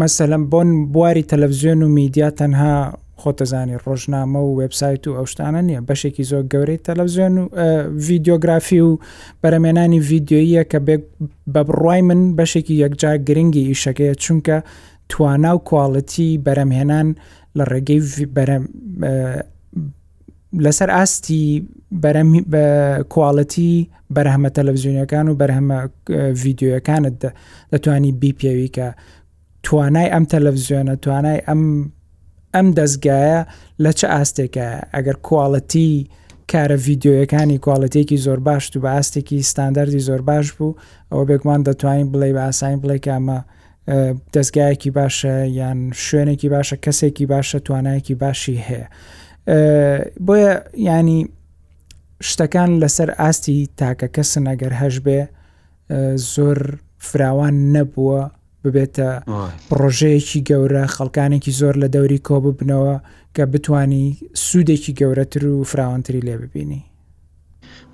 مەسەلم 0.01 0.43
بۆن 0.51 0.69
بواری 0.93 1.25
تەلەڤزیۆن 1.31 1.79
و 1.83 1.87
میدیا 1.95 2.29
تەنها 2.39 2.73
خۆتەزانی 3.21 3.77
ڕۆژنامە 3.85 4.39
و 4.47 4.55
وبسایت 4.61 5.03
و 5.07 5.15
ئەوشتانە 5.17 5.61
نییە 5.67 5.81
بەشێکی 5.89 6.23
زۆر 6.31 6.43
گەورەی 6.53 6.83
تەلەڤزیۆن 6.87 7.33
و 7.37 7.43
ڤیددیۆگرافی 8.07 8.79
و 8.87 8.91
بەرەمێنانی 9.43 9.99
ڤیددیۆیە 10.09 10.63
کە 10.71 10.79
بە 11.53 11.61
بڕای 11.65 12.01
من 12.09 12.21
بەشێکی 12.39 12.75
یەکجار 12.83 13.17
گرنگی 13.27 13.67
ئیشەکەیە 13.71 14.15
چونکە 14.23 14.57
توانا 15.09 15.51
و 15.55 15.63
کواڵەتی 15.69 16.29
بەرەمهێنان 16.45 17.07
لە 17.57 17.63
ڕێگەی 17.71 17.99
لەسەر 20.61 20.89
ئاستی 20.95 21.67
بەرەمی 22.03 22.41
بە 22.51 22.65
کوواڵەتی 23.13 23.73
بەرهەمە 24.15 24.49
تەلەڤزیونەکان 24.57 25.25
و 25.29 25.33
بەرهەمە 25.41 25.79
ڤیددیوەکانت 26.41 27.21
دەتوانی 27.71 28.11
بیپیاوی 28.21 28.69
کە 28.77 28.87
توانای 29.63 30.09
ئەم 30.13 30.25
تەلەڤزیۆنە 30.33 30.95
توانای 31.03 31.39
ئەم 31.47 31.63
ئەم 32.55 32.67
دەستگایە 32.79 33.39
لە 33.83 33.91
چه 33.99 34.07
ئاستێکە 34.15 34.67
ئەگەر 34.95 35.17
کوواڵەتی 35.27 35.89
کارە 36.51 36.77
ڤیددیوەکانی 36.85 37.57
کوالڵەتێکی 37.65 38.17
زۆر 38.25 38.39
باش 38.47 38.65
و 38.77 38.81
بە 38.85 38.89
ئاستێکی 38.97 39.39
ستانداردی 39.51 39.99
زۆر 40.07 40.21
باش 40.29 40.47
بوو 40.53 40.75
ئەوە 41.11 41.23
بێکمان 41.29 41.61
دەتوانین 41.67 42.07
بڵێ 42.13 42.29
بە 42.37 42.43
ئاسانی 42.47 42.81
بڵێ 42.83 42.97
کامە 43.07 43.39
دەستگایەکی 44.33 44.91
باشە 44.99 45.33
یان 45.59 45.79
شوێنێکی 46.07 46.49
باشە 46.55 46.75
کەسێکی 46.85 47.25
باشە 47.31 47.59
توانایەکی 47.65 48.15
باشی 48.23 48.57
هەیە 48.67 48.87
بۆیە 50.27 50.53
ینی 50.89 51.19
شتەکان 52.29 52.71
لەسەر 52.81 53.09
ئاستی 53.19 53.59
تاکەکە 53.79 54.23
سنەگەر 54.33 54.73
هەش 54.81 54.95
بێ 55.05 55.19
زۆر 56.33 56.59
فراوان 57.07 57.55
نەبووە 57.75 58.21
ببێتە 58.63 59.09
ڕۆژەیەکی 59.79 60.41
گەورە 60.49 60.83
خەڵکانێکی 60.95 61.55
زۆر 61.59 61.75
لە 61.83 61.87
دەوری 61.95 62.23
کۆ 62.27 62.35
ببنەوە 62.45 62.95
کە 63.35 63.43
بتانی 63.53 64.05
سوودێکی 64.45 64.93
گەورەتر 64.99 65.43
و 65.55 65.63
فراوانتری 65.71 66.25
لێ 66.27 66.35
ببینی 66.43 66.81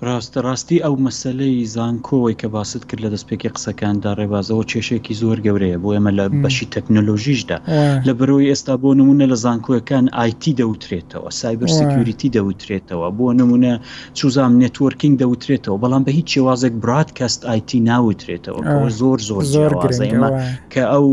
ڕاستەڕاستی 0.08 0.78
ئەو 0.84 0.94
مەسلەی 1.06 1.64
زانکۆی 1.76 2.34
کە 2.40 2.46
باست 2.54 2.82
کرد 2.88 3.00
لە 3.04 3.08
دەستپێکی 3.14 3.52
قسەکاندا 3.54 4.10
ڕێبازەوە 4.20 4.64
کێشێکی 4.70 5.14
زۆر 5.22 5.38
گەورەیە 5.46 5.78
بۆ 5.82 5.88
ئێمە 5.94 6.12
لە 6.18 6.24
بەشی 6.42 6.66
تەکنۆلۆژیشدا 6.74 7.58
لە 8.08 8.12
بەرەوەی 8.18 8.48
ئێستا 8.52 8.74
بۆ 8.82 8.90
نمونە 9.00 9.24
لە 9.32 9.36
زانکۆیەکان 9.44 10.04
آیتی 10.22 10.52
دەوترێتەوە 10.60 11.28
سایبەر 11.40 11.70
سیکیوریتی 11.78 12.28
دەوترێتەوە 12.36 13.06
بۆ 13.18 13.26
نمونە 13.40 13.72
چوزام 14.18 14.52
نێتوەرکینگ 14.62 15.14
دەوترێتەوە 15.22 15.76
بەڵام 15.82 16.02
بە 16.06 16.12
هیچ 16.18 16.28
شێوازێک 16.34 16.74
برادکەست 16.84 17.40
آیتی 17.52 17.78
ناوترێتەوە 17.90 18.60
زۆر 19.00 19.18
زۆر 19.28 19.42
زۆر 19.56 19.72
ئێمە 20.08 20.30
کە 20.72 20.82
ئەو 20.92 21.08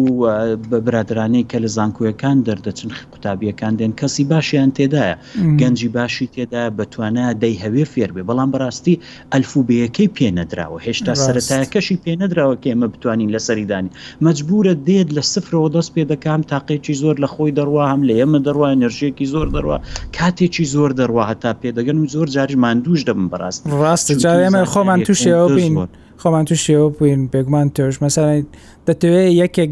برادرانەی 0.87 1.45
کە 1.51 1.57
لە 1.63 1.69
زانکۆیەکان 1.77 2.37
دەردەچن 2.47 2.89
قوتابیەکان 3.11 3.73
دێن 3.79 3.93
کەسی 3.99 4.23
باشیان 4.31 4.69
تێدایە 4.77 5.13
گەنجی 5.61 5.89
باشی 5.97 6.27
تێدا 6.35 6.63
بەتوانە 6.79 7.25
دەی 7.41 7.55
هەوێ 7.63 7.85
فێربێ 7.93 8.23
بەڵام 8.29 8.49
بەڕاست 8.53 8.75
ڕاستی 8.77 8.95
ئەلفوبەیەەکەی 9.33 10.09
پێنەدراوە 10.17 10.77
هێشتا 10.85 11.13
سەتاکەشی 11.47 11.97
پێنەدراوە 12.05 12.55
کە 12.61 12.67
ئمە 12.73 12.87
بتوانین 12.93 13.29
لە 13.35 13.39
سەریدانی 13.47 13.89
مجبورە 14.25 14.73
دێت 14.87 15.09
لە 15.17 15.21
سفرەوە 15.33 15.69
دەست 15.75 15.89
پێ 15.95 16.03
دەکەم 16.11 16.41
تاقیێکی 16.51 16.93
زۆر 17.01 17.15
لە 17.23 17.27
خۆی 17.33 17.51
دەڕوا 17.59 17.83
هەم 17.91 18.01
لە 18.07 18.13
ئێمە 18.19 18.39
دەڕوا 18.47 18.65
نرژێکی 18.81 19.27
زۆر 19.33 19.47
دەڕوا 19.55 19.77
کاتێکی 20.17 20.65
زۆر 20.73 20.91
دەڕوا 20.99 21.23
هەتا 21.31 21.51
پێدەگەن 21.61 21.97
و 22.03 22.07
زۆر 22.15 22.27
جاریمان 22.35 22.77
دوش 22.85 23.01
دەبم 23.07 23.25
بەڕاست 23.31 23.59
ڕاست 23.81 24.07
جارێمە 24.23 24.61
خۆمان 24.73 24.99
تووشەوە 25.07 25.47
بین. 25.59 25.73
خۆمان 26.21 26.43
تووشێوە 26.49 26.87
بووین 26.97 27.21
بێگومان 27.31 27.67
تۆش 27.75 27.95
مەسەرەی 28.03 28.41
دەتەوێت 28.87 29.31
یەکێک 29.43 29.71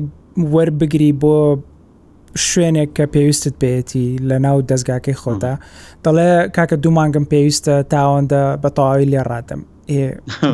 وەربگری 0.53 1.11
بۆ 1.21 1.35
شوێنێک 2.49 2.89
کە 2.99 3.05
پێویستت 3.13 3.53
پێێتی 3.63 4.05
لە 4.29 4.37
ناو 4.45 4.57
دەستگاکەی 4.71 5.15
خۆدا 5.21 5.53
دەڵێ 6.07 6.31
کاکە 6.55 6.75
دوومانگم 6.83 7.25
پێویستە 7.31 7.75
تاوەندە 7.93 8.43
بە 8.63 8.69
تەواوی 8.77 9.05
لێ 9.11 9.21
ڕاتم 9.29 9.61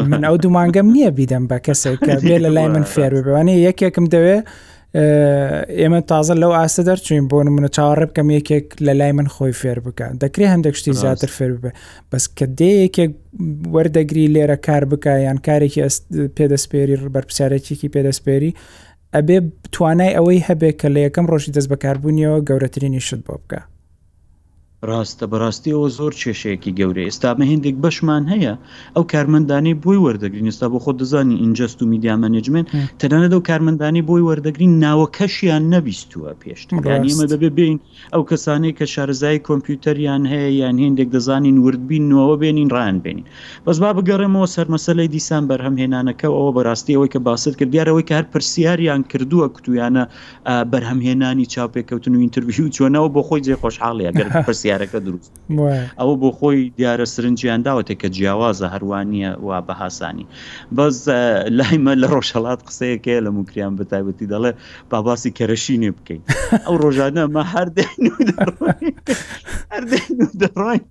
من 0.10 0.22
ئەو 0.28 0.36
دوومانگەم 0.44 0.88
نییە 0.96 1.12
بیدەم 1.18 1.44
بە 1.52 1.58
کەسێک 1.68 1.98
کە 2.08 2.14
بێ 2.28 2.36
لە 2.46 2.50
لای 2.56 2.68
من 2.74 2.84
فێر 2.94 3.14
بوانێ 3.26 3.56
یەکێکم 3.68 4.06
دەوێ 4.14 4.38
ئێمە 5.80 6.02
تازە 6.12 6.34
لەو 6.42 6.52
ئاستە 6.60 6.82
دەرچین 6.88 7.26
بۆ 7.32 7.38
منە 7.56 7.70
چاوەڕێ 7.76 8.06
بکەم 8.10 8.28
یەکێک 8.38 8.66
لە 8.88 8.94
لای 9.00 9.12
من 9.18 9.28
خۆی 9.36 9.54
فێر 9.62 9.78
بکە 9.86 10.08
دەکرێ 10.24 10.46
هەندێک 10.54 10.76
شتی 10.80 10.94
زیاتر 11.02 11.28
فێر 11.38 11.54
بێ 11.62 11.72
بەس 12.12 12.24
کە 12.38 12.46
دێ 12.58 12.72
یەکێک 12.86 13.12
وەردەگری 13.76 14.26
لێرە 14.36 14.58
کار 14.68 14.84
بکە 14.92 15.14
یان 15.26 15.38
کارێکی 15.48 15.82
پێدەسپێری 16.38 16.96
بەرپسیارێکێکی 17.16 17.90
پێدەسپێری 17.96 18.52
ئەبێ 19.18 19.38
توانای 19.74 20.14
ئەوەی 20.18 20.42
هەبێ 20.48 20.70
کە 20.80 20.88
لە 20.94 21.00
یەکەم 21.08 21.26
ڕۆژی 21.32 21.54
دەست 21.56 21.70
بەکاربوونیەوە 21.72 22.40
گەورەترینی 22.48 23.02
شت 23.08 23.22
بۆ 23.28 23.36
بکە 23.42 23.60
ڕاستە 24.90 25.26
بەڕاستیەوە 25.32 25.88
زۆر 25.98 26.14
کێشەیەکی 26.22 26.72
گەورە 26.80 27.02
ئێستامە 27.08 27.46
هندێک 27.54 27.76
بەشمان 27.84 28.24
هەیە 28.34 28.54
ئەو 28.96 29.04
کارمەندانی 29.14 29.74
بۆی 29.84 30.00
وەردەگرین 30.06 30.48
ئێستا 30.52 30.68
بۆ 30.74 30.80
خۆ 30.84 30.92
دەزانی 31.00 31.36
ئینجست 31.44 31.78
و 31.82 31.86
میدیامەنجمنت 31.94 32.68
تەنانەت 33.02 33.32
ئەو 33.36 33.42
کارمەندانی 33.50 34.02
بۆی 34.10 34.24
وەردەگرین 34.30 34.72
ناوەکەشیان 34.84 35.64
نەبیستووە 35.74 36.30
پێشتمانیمە 36.42 37.26
دەبێ 37.32 37.50
بین 37.58 37.78
ئەو 38.14 38.24
کەسانەی 38.30 38.74
کە 38.78 38.86
شارزای 38.94 39.40
کۆمپیوتەریان 39.48 40.22
هەیە 40.34 40.50
یان 40.62 40.76
هندێک 40.86 41.10
دەزانین 41.16 41.58
وردبینەوە 41.66 42.34
بێنین 42.42 42.70
ڕان 42.76 42.98
بێنین 43.04 43.26
بەس 43.66 43.78
با 43.82 43.90
بگەڕێمەوە 43.98 44.48
سەرمەسەلەی 44.56 45.12
دیسان 45.16 45.44
بەرهەمهێنانەکە 45.50 46.28
ئەوە 46.36 46.52
بەڕاستیەوەی 46.58 47.10
کە 47.14 47.20
باست 47.28 47.54
کرد 47.60 47.72
دیارەوەی 47.74 48.06
کار 48.12 48.24
پرسیاریان 48.34 49.02
کردووە 49.12 49.48
کتویانە 49.56 50.04
بەرهەمهێنانی 50.72 51.46
چاپێککەوتن 51.54 52.14
و 52.18 52.24
ئینتەویو 52.24 52.68
چۆنەوە 52.76 53.08
بۆ 53.16 53.22
خۆی 53.28 53.42
جێ 53.46 53.56
خۆشحاڵیان 53.64 54.14
پرسی 54.48 54.71
پرسیارەکە 54.72 55.00
دروست 55.08 55.32
ئەوە 56.00 56.16
بۆ 56.22 56.30
خۆی 56.38 56.60
دیارە 56.78 57.06
سرنجیان 57.14 57.62
داوەتێک 57.64 57.98
کە 58.02 58.10
جیاوازە 58.16 58.68
هەروانیە 58.74 59.32
وا 59.48 59.58
بەهاسانی 59.68 60.26
بەس 60.78 60.96
لایمە 61.60 61.94
لە 62.02 62.08
ڕۆژهڵات 62.14 62.60
قسەیەکەیە 62.68 63.20
لە 63.26 63.30
موکریان 63.36 63.74
بەتایبەتی 63.80 64.28
دەڵێ 64.34 64.52
باباسی 64.92 65.32
کەرەشینێ 65.38 65.90
بکەین 65.98 66.22
ئەو 66.66 66.76
ڕۆژانە 66.84 67.24
مە 67.36 67.44
هەردەین 67.54 68.04
دەڕۆین 70.42 70.84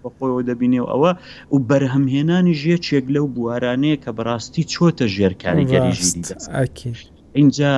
بە 0.03 0.09
خۆیەوە 0.15 0.41
دەبینێ 0.49 0.79
و 0.81 0.89
ئەوە 0.91 1.11
و 1.53 1.57
بەرهەمهێنانی 1.69 2.55
ژێ 2.61 2.75
چێک 2.87 3.05
لەو 3.15 3.25
بوارانەیە 3.35 3.97
کە 4.03 4.11
بەڕاستی 4.17 4.63
چۆتە 4.73 5.05
ژێرکاری 5.15 5.65
گەریژی 5.71 7.12
اینجا 7.35 7.73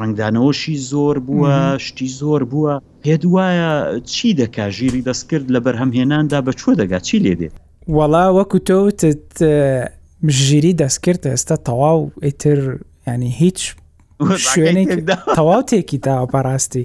ڕنگدانەوەشی 0.00 0.76
زۆر 0.90 1.16
بووە 1.26 1.56
شتی 1.86 2.08
زۆر 2.20 2.42
بووە 2.50 2.74
پێ 3.04 3.14
دوایە 3.22 4.00
چی 4.14 4.34
دەکا 4.40 4.66
ژیری 4.76 5.02
دەستکرد 5.06 5.46
لە 5.54 5.60
بەرهەمهێناندا 5.64 6.40
بەچوە 6.46 6.72
دەگا 6.80 6.98
چی 7.06 7.16
لێ 7.24 7.34
دێت 7.40 7.52
وەڵا 7.96 8.24
وەکو 8.38 8.58
تۆوتت 8.68 9.32
ژیری 10.38 10.72
دەستکرد 10.80 11.22
ئێستا 11.32 11.56
تەواو 11.68 12.00
ئیتر 12.24 12.58
ینی 13.08 13.30
هیچ 13.40 13.60
شوێنێک 14.52 14.90
تەواو 15.38 15.62
تێکی 15.68 15.98
تا 16.02 16.26
پاڕاستی 16.32 16.84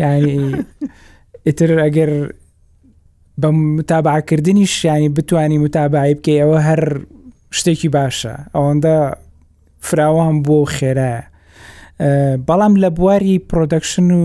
ینی 0.00 0.54
ئیتر 1.46 1.70
ئەگەر 1.84 2.10
بە 3.40 3.46
متابعکردنی 3.78 4.66
شیانی 4.66 5.08
بتانی 5.08 5.58
متابعی 5.58 6.14
بکە 6.14 6.32
ئەوە 6.40 6.58
هەر 6.68 6.82
شتێکی 7.58 7.88
باشە 7.96 8.34
ئەوەندە 8.56 8.96
فراوان 9.88 10.36
بۆ 10.48 10.58
خێرایە 10.76 11.22
بەڵام 12.48 12.74
لە 12.82 12.88
بواری 12.98 13.34
پرۆدەکشن 13.50 14.08
و 14.22 14.24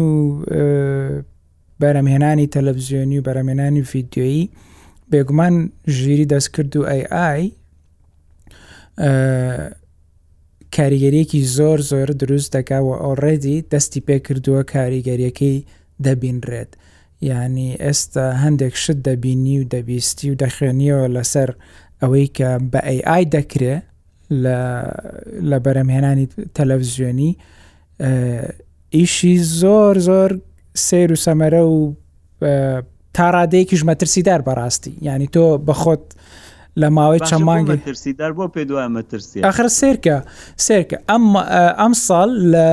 بەرەمهێنانی 1.82 2.48
تەلەڤزیۆنی 2.56 3.18
و 3.20 3.24
بەرەمێنانی 3.28 3.82
ڤیددیۆیی 3.92 4.44
بێگومان 5.12 5.56
ژیری 5.98 6.28
دەستکرد 6.34 6.74
و 6.78 6.82
ئای 6.90 7.02
ئای 7.22 7.44
کاریگەریەکی 10.76 11.40
زۆر 11.58 11.80
زۆر 11.92 12.10
دروست 12.22 12.50
دەکاوە 12.58 12.96
ئۆڕێدی 13.04 13.64
دەستی 13.72 14.02
پێکردووە 14.08 14.62
کاریگەریەکەی 14.74 15.58
دەبینرێت 16.06 16.72
یعنی 17.30 17.70
ئێستا 17.86 18.26
هەندێک 18.44 18.76
شت 18.84 19.00
دەبینی 19.08 19.56
و 19.62 19.68
دەبیستی 19.74 20.28
و 20.32 20.36
دەخوێنیەوە 20.44 21.06
لەسەر 21.16 21.50
ئەوەی 22.02 22.28
کە 22.38 22.50
بە 22.72 22.80
ئای 23.08 23.26
دەکرێت 23.36 23.84
لە 24.32 25.58
بەرەمهێنانی 25.66 26.28
تەلەڤزیۆنی 26.60 27.32
ئیشی 28.96 29.36
زۆر 29.60 29.96
زۆر 30.08 30.32
سیر 30.88 31.10
و 31.12 31.16
سەمەرە 31.26 31.62
و 31.72 31.76
تاڕادەیەکیش 33.18 33.82
مەترسیدار 33.90 34.42
بەڕاستی 34.48 34.94
ینی 35.02 35.28
تۆ 35.34 35.44
بەخۆت 35.68 36.04
لە 36.80 36.86
ماوەی 36.96 37.20
چەند 37.28 37.42
مانگی 37.48 37.78
ترسیدار 37.86 38.32
بۆ 38.38 38.46
پێ 38.54 38.62
دوای 38.70 38.88
مەترسی 38.96 39.42
ئەخر 39.46 39.68
سێرکە 39.80 40.18
سێرکە 40.66 40.98
ئەم 41.10 41.24
ئەم 41.82 41.94
ساڵ 42.08 42.30
لە 42.54 42.68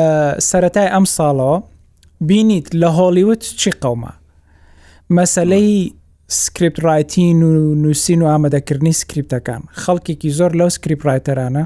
سەتای 0.51 0.88
ئەم 0.95 1.05
ساڵەوە 1.16 1.57
بینیت 2.29 2.66
لە 2.81 2.88
هۆلیوت 2.97 3.42
چی 3.61 3.71
قەومە 3.83 4.12
مەسلەی 5.16 5.73
سکرپت 6.28 6.78
ڕایتین 6.84 7.42
و 7.42 7.50
نووسین 7.74 8.22
و 8.22 8.26
ئامادەکردنی 8.28 8.92
سکرپتەکان 9.00 9.62
خەڵکێکی 9.82 10.30
زۆر 10.38 10.52
لەو 10.60 10.68
سکرپڕایتەرانە 10.76 11.64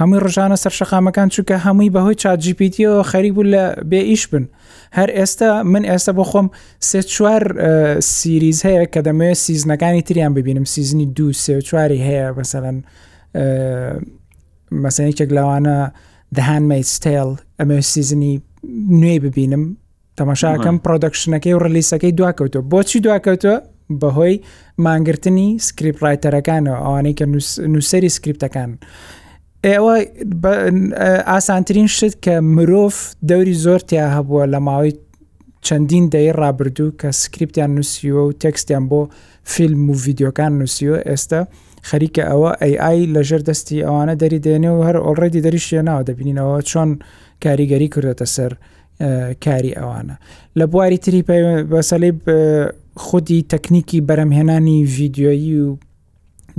هەمووی 0.00 0.20
ڕژانە 0.24 0.56
سەر 0.62 0.72
شەقامەکان 0.78 1.28
چووکە 1.34 1.54
هەمووی 1.66 1.90
بەهۆی 1.94 2.14
چاجیپیتیەوە 2.22 3.02
خەری 3.10 3.30
بوو 3.34 3.46
لە 3.52 3.64
بێ 3.90 4.00
ئیش 4.10 4.24
بن 4.32 4.44
هەر 4.98 5.08
ئێستا 5.18 5.50
من 5.72 5.84
ئێستا 5.84 6.12
بۆ 6.18 6.24
خۆم 6.30 6.46
سێ 6.90 7.00
چوار 7.12 7.42
سیریز 8.00 8.58
هەیە 8.66 8.84
کە 8.94 9.00
دەمەوێت 9.06 9.38
سیزنەکانی 9.48 10.02
تریان 10.08 10.32
ببینم 10.34 10.64
سیزنی 10.64 11.06
دو 11.16 11.32
سێ 11.42 11.60
چواری 11.68 12.04
هەیە 12.08 12.34
بەسەەن 12.38 12.76
مەسەنێکێک 14.84 15.30
لەوانە 15.36 15.78
دەهانمەیت 16.36 16.86
ستێل 16.96 17.30
ئەمە 17.62 17.78
سیزنی 17.92 18.32
نوێی 19.00 19.18
ببینم 19.24 19.62
تەماشاکەم 20.18 20.76
پرۆدەکشنەکەی 20.84 21.54
و 21.56 21.62
ڕلیسەکەی 21.64 22.14
دواکەوتەوە 22.18 22.64
بۆچی 22.72 23.00
دواکەوتەوە 23.04 23.56
بەهۆی 24.02 24.34
مانگرتنی 24.86 25.48
سکریپڕایتەرەکانەوە 25.68 26.76
ئەوانەی 26.84 27.14
کە 27.18 27.24
نووسری 27.72 28.08
سکریپتەکان. 28.16 28.70
ئێوە 29.66 29.94
ئاسانترین 31.30 31.86
شت 31.96 32.14
کە 32.24 32.34
مرۆڤ 32.54 32.94
دەوری 33.28 33.54
زۆرتیا 33.64 34.06
هەبووە 34.16 34.44
لە 34.52 34.58
ماوەی 34.66 34.92
چەندین 35.66 36.04
دەی 36.14 36.28
ڕابردوو 36.40 36.94
کە 37.00 37.08
سکریپتیان 37.22 37.70
نووسیوە 37.76 38.22
و 38.26 38.32
تەکستیان 38.42 38.84
بۆ 38.90 39.00
فیلم 39.52 39.82
و 39.90 39.94
ڤیددیوکان 40.04 40.52
نووسیوە 40.60 40.98
ئێستا 41.10 41.40
خەریکە 41.88 42.22
ئەوە 42.30 42.50
ئەیI 42.62 43.00
لەژێر 43.14 43.42
دەستی 43.48 43.84
ئەوانە 43.86 44.14
دەری 44.22 44.40
دێنێ 44.46 44.70
و 44.74 44.80
هەر 44.88 44.96
ئۆڕێدی 45.06 45.44
دەریشیە 45.46 45.82
ناوە 45.88 46.02
دەبینینەوە 46.08 46.56
چۆن 46.70 46.90
کاریگەری 47.44 47.88
کردێتە 47.94 48.26
سەر 48.34 48.52
کاری 49.44 49.72
ئەوانە 49.78 50.14
لە 50.58 50.62
بواری 50.72 50.98
تری 50.98 51.22
بەسەلی 51.70 52.12
خودی 52.96 53.46
تەکنیکی 53.54 53.96
بەرەمهێنانی 54.08 54.78
ڤیددیۆیی 54.96 55.58
و 55.60 55.76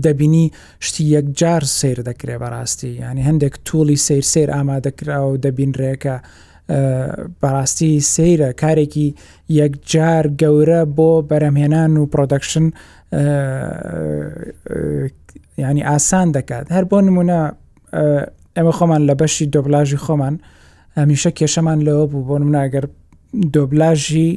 دەبینی 0.03 0.51
شتی 0.79 1.03
یەکجار 1.17 1.63
سیر 1.63 1.99
دەکرێ 2.07 2.37
بەڕاستی 2.41 2.91
ینی 2.99 3.23
هەندێک 3.27 3.55
توڵی 3.67 3.97
سیر 4.05 4.21
سیر 4.33 4.49
ئامادەکرا 4.55 5.17
و 5.31 5.37
دەبینڕێکە 5.45 6.15
بەڕاستی 7.43 7.93
سەیرە 8.13 8.49
کارێکی 8.61 9.07
یەکجار 9.59 10.25
گەورە 10.41 10.81
بۆ 10.97 11.09
بەرەمهێنان 11.29 11.91
و 11.97 12.09
پرۆدەکشن 12.13 12.65
ینی 15.65 15.81
ئاسان 15.87 16.27
دەکات 16.35 16.65
هەر 16.75 16.83
بۆ 16.91 16.97
نمونە 17.07 17.39
ئەمە 18.57 18.71
خۆمان 18.77 19.01
لە 19.09 19.13
بەشی 19.19 19.45
دۆبلاژی 19.55 19.97
خۆمان 20.05 20.35
هەمیشە 20.99 21.31
کێشەمان 21.39 21.79
لەوە 21.87 22.05
بوو 22.11 22.25
بۆ 22.27 22.35
مناگەر 22.47 22.85
دۆبلاژی 23.53 24.29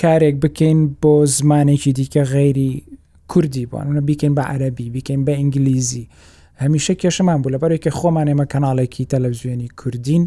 کارێک 0.00 0.36
بکەین 0.44 0.78
بۆ 1.02 1.12
زمانێکی 1.36 1.92
دیکە 1.98 2.22
غێری 2.34 2.72
کوردی 3.30 3.64
بوونە 3.70 4.00
بیکەین 4.08 4.32
بە 4.38 4.42
عەربی 4.52 4.88
بیکەین 4.94 5.20
بە 5.26 5.32
ئینگلیزی 5.38 6.08
هەمیشە 6.62 6.92
کێشەمان 7.02 7.38
بوو 7.42 7.54
لەبارێکی 7.54 7.90
خۆمان 7.98 8.26
ئێمە 8.30 8.46
کەناڵێکی 8.52 9.04
تەلەڤزیێنی 9.12 9.68
کوردین 9.80 10.24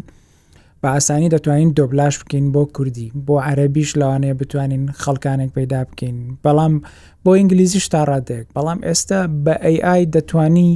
بە 0.82 0.88
ئاسانی 0.94 1.28
دەتوانین 1.34 1.70
دۆبلاش 1.78 2.14
بکەین 2.20 2.46
بۆ 2.54 2.62
کوردی 2.76 3.06
بۆ 3.26 3.34
عەربیش 3.48 3.90
لەوانەیە 4.00 4.34
بتوانین 4.40 4.84
خەڵکانێک 5.02 5.50
پیدا 5.56 5.80
بکەین 5.88 6.16
بەڵام 6.44 6.72
بۆ 7.24 7.30
ئینگلیزیش 7.38 7.86
تاڕادێک 7.92 8.46
بەڵام 8.56 8.78
ئێستا 8.86 9.20
بە 9.44 9.54
AI 9.72 10.02
دەتوانی 10.14 10.70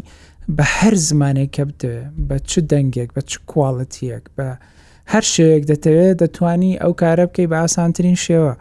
بە 0.56 0.64
هەر 0.78 0.94
زمانێک 1.08 1.48
کە 1.56 1.64
بدێ 1.70 1.96
بە 2.28 2.36
چ 2.50 2.58
دەنگێک 2.72 3.10
بە 3.16 3.22
چ 3.22 3.34
کوواڵەتیەک 3.50 4.24
بە 4.36 4.46
هەر 5.12 5.24
شەیەک 5.32 5.62
دەتەوێت 5.72 6.14
دەتوانی 6.22 6.72
ئەو 6.82 6.92
کارە 7.00 7.24
بکەی 7.28 7.46
بە 7.50 7.56
ئاسانترین 7.62 8.16
شێوە 8.24 8.52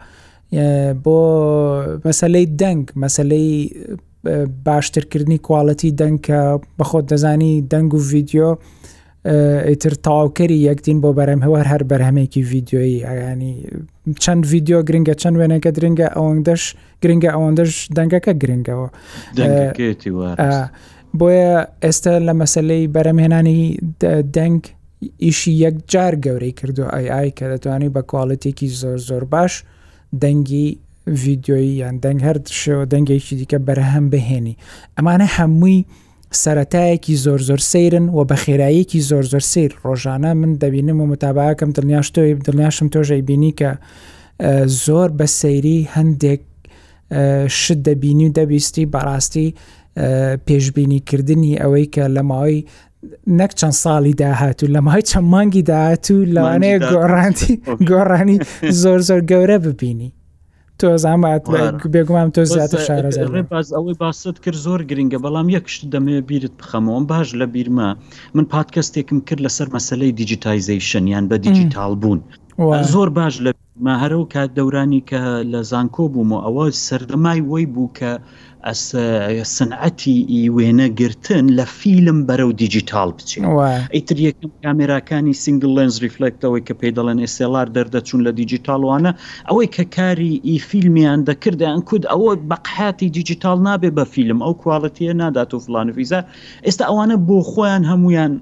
بۆ 1.04 1.18
مەسلەی 2.06 2.46
دەنگ 2.62 2.82
مەسلەی 3.04 3.48
باشترکردنی 4.66 5.38
کوواڵەتی 5.46 5.90
دەنگکە 6.00 6.40
بەخۆت 6.78 7.04
دەزانی 7.12 7.52
دەنگ 7.72 7.90
و 7.94 8.00
ڤیددیو 8.10 8.48
ئیتر 9.68 9.94
تاوکەری 10.06 10.58
یەکدین 10.68 10.98
بۆ 11.02 11.10
بەرەم 11.18 11.40
هەوە 11.46 11.60
هەر 11.72 11.82
بەرهەمێکی 11.90 12.42
ڤیددیۆیی 12.50 12.98
ئەیانی 13.08 13.54
چەند 14.22 14.42
ڤیددیو 14.50 14.78
گرنگە 14.88 15.14
چەند 15.22 15.36
وێنەکە 15.40 15.70
درنگە 15.76 16.08
ئەوەندەش 16.16 16.62
گرنگە 17.02 17.30
ئەوەندەش 17.34 17.72
دەنگەکە 17.96 18.32
گرنگەوە 18.42 18.88
بۆیە 21.20 21.52
ئێستا 21.84 22.12
لە 22.26 22.32
مەسلەی 22.40 22.90
بەرەمهێنانی 22.94 23.62
دەنگ 24.36 24.60
ئیشی 25.24 25.52
یەکجار 25.64 26.14
گەورەی 26.24 26.52
کردو 26.58 26.84
ئای 26.92 27.06
ئای 27.14 27.28
کە 27.36 27.44
دەتوانانی 27.52 27.90
بە 27.96 28.02
کوالڵەتێکی 28.10 28.68
زۆر 28.80 28.98
زۆر 29.08 29.22
باش 29.34 29.52
دەنگی 30.22 30.68
ڤیددیۆیی 31.20 31.70
یان 31.82 31.96
دەنگ 32.04 32.18
هەر 32.28 32.36
شێوە 32.60 32.84
دەنگێکی 32.92 33.34
دیکە 33.40 33.58
بەرەهەم 33.66 34.06
بهێنی 34.12 34.56
ئەمانە 34.96 35.26
هەمووی 35.36 35.78
سەتایەکی 36.42 37.14
زۆر 37.24 37.40
زۆر 37.48 37.60
سیرن 37.70 38.06
و 38.18 38.24
بە 38.30 38.36
خێراییەکی 38.44 39.00
زۆر 39.10 39.24
زۆر 39.32 39.44
سیر 39.52 39.72
ڕۆژانە 39.84 40.30
من 40.40 40.52
دەبینم 40.62 40.98
و 41.02 41.06
متاباکەم 41.12 41.70
دڵنیاش 41.76 42.08
تۆی 42.14 42.30
دڵنیاشم 42.46 42.88
تۆژەی 42.94 43.22
بینی 43.28 43.52
کە 43.58 43.70
زۆر 44.84 45.08
بە 45.18 45.26
سەیری 45.40 45.78
هەندێک 45.96 46.42
شت 47.60 47.78
دەبینی 47.88 48.26
و 48.28 48.32
دەبیستی 48.38 48.84
بەڕاستی 48.94 49.48
پێشببینیکردنی 50.46 51.58
ئەوەی 51.62 51.86
کە 51.94 52.04
لە 52.16 52.22
ماوەی 52.30 52.58
نەک 53.40 53.52
چەند 53.58 53.76
ساڵی 53.82 54.14
داهاتوو 54.22 54.72
لە 54.74 54.80
مای 54.86 55.02
چەند 55.10 55.26
مانگی 55.32 55.62
داهاتوو 55.70 56.24
لەوانەیە 56.34 56.78
گۆڕانتی 56.94 57.54
گۆڕانی 57.90 58.36
زۆر 58.82 59.00
زۆر 59.08 59.20
گەورە 59.30 59.56
ببینی 59.66 60.10
تۆ 60.80 60.86
زامات 61.04 61.42
بێگومان 61.94 62.28
تۆ 62.36 62.42
زیاتر 62.54 62.78
شارەزار 62.88 63.30
باز 63.54 63.66
ئەوەی 63.76 63.96
باست 64.02 64.36
کرد 64.44 64.58
زۆر 64.66 64.80
گرنگە 64.90 65.18
بەڵام 65.24 65.48
یەکشت 65.56 65.82
دەمێ 65.94 66.18
بیرت 66.28 66.52
بخەمەوەم 66.60 67.04
باش 67.10 67.28
لە 67.40 67.44
بیرما 67.54 67.88
من 68.36 68.44
پادکەستێکم 68.54 69.18
کرد 69.28 69.40
لەسەر 69.46 69.68
مەسلەی 69.76 70.12
دیجیتایزیشن 70.20 71.02
یان 71.12 71.24
بە 71.30 71.36
دیجیتال 71.46 71.94
بوون 72.02 72.20
زۆر 72.94 73.08
باش 73.18 73.34
لە 73.44 73.50
ماهرە 73.86 74.16
و 74.22 74.24
کات 74.34 74.50
دەورانی 74.58 75.00
کە 75.10 75.20
لە 75.52 75.60
زانکۆ 75.70 76.04
بووم 76.12 76.32
و 76.32 76.38
ئەوە 76.46 76.66
سەردەمای 76.86 77.40
وی 77.50 77.66
بوو 77.74 77.90
کە 77.98 78.10
سنعەتی 79.42 80.50
وێنەگرتن 80.56 81.44
لە 81.58 81.64
فیلم 81.80 82.18
بەرەو 82.28 82.50
دیجیتال 82.60 83.08
بچین 83.16 83.44
ئیتر 83.94 84.18
یەکەم 84.28 84.50
کامێراکانی 84.64 85.32
سنگل 85.44 85.72
لەنز 85.78 85.94
ریفلکتەوەی 86.04 86.62
کە 86.68 86.74
پێی 86.80 86.92
دەڵێن 86.98 87.18
ئێسێلار 87.24 87.68
دەردەچون 87.76 88.20
لە 88.26 88.30
دیجیتالوانە 88.40 89.12
ئەوەی 89.48 89.68
کە 89.76 89.84
کاری 89.96 90.40
ئی 90.48 90.56
فیلمیان 90.68 91.20
دەکردیان 91.28 91.80
کود 91.88 92.02
ئەوە 92.12 92.32
بەقحاتی 92.50 93.08
دیجیتال 93.16 93.58
نابێ 93.68 93.90
بە 93.98 94.04
فیلم 94.14 94.38
ئەو 94.46 94.52
کوواڵەتیە 94.62 95.12
نادات 95.22 95.50
و 95.54 95.58
فلانڤیزە 95.66 96.20
ئێستا 96.66 96.84
ئەوانە 96.90 97.16
بۆ 97.28 97.38
خۆیان 97.50 97.82
هەمویان 97.90 98.32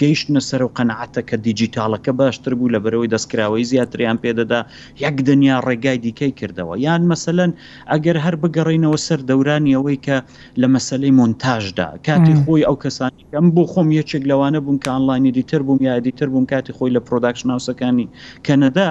گەیشتە 0.00 0.38
سەر 0.48 0.62
و 0.62 0.68
قەنعاتە 0.76 1.20
کە 1.28 1.36
دیجیتالەکە 1.46 2.12
باشتر 2.20 2.52
بوو 2.58 2.68
لە 2.74 2.78
بەرەوەی 2.84 3.10
دەستکراوەی 3.14 3.64
زیاتریان 3.70 4.16
پێدەدا 4.24 4.60
یەک 5.04 5.16
دنیا 5.28 5.56
ڕێگای 5.66 5.98
دیکەی 6.06 6.32
کردەوە 6.40 6.74
یان 6.86 7.02
مەسەن 7.12 7.50
ئەگەر 7.92 8.16
هەر 8.24 8.34
بگەڕینەوە 8.42 8.96
سەر 9.06 9.20
دەوری 9.28 9.39
دەورانی 9.40 9.72
ئەوەی 9.78 9.98
کە 10.06 10.16
لە 10.60 10.66
مەسلەی 10.74 11.12
مۆنتاژدا 11.20 11.88
کاتی 12.06 12.34
خۆی 12.44 12.62
ئەو 12.68 12.76
کەسانی 12.84 13.24
ئەم 13.34 13.46
بۆ 13.54 13.62
خۆم 13.72 13.88
یەکێک 14.00 14.22
لەوانە 14.30 14.58
بووم 14.64 14.78
کە 14.84 14.90
ئەلانی 14.96 15.30
دیتر 15.38 15.60
بووم 15.66 15.78
یادیتر 15.88 16.28
بووم 16.32 16.46
کاتی 16.52 16.72
خۆی 16.76 16.90
لە 16.96 17.00
پرۆداکش 17.08 17.40
ناوسەکانی 17.48 18.06
کەنەدا 18.46 18.88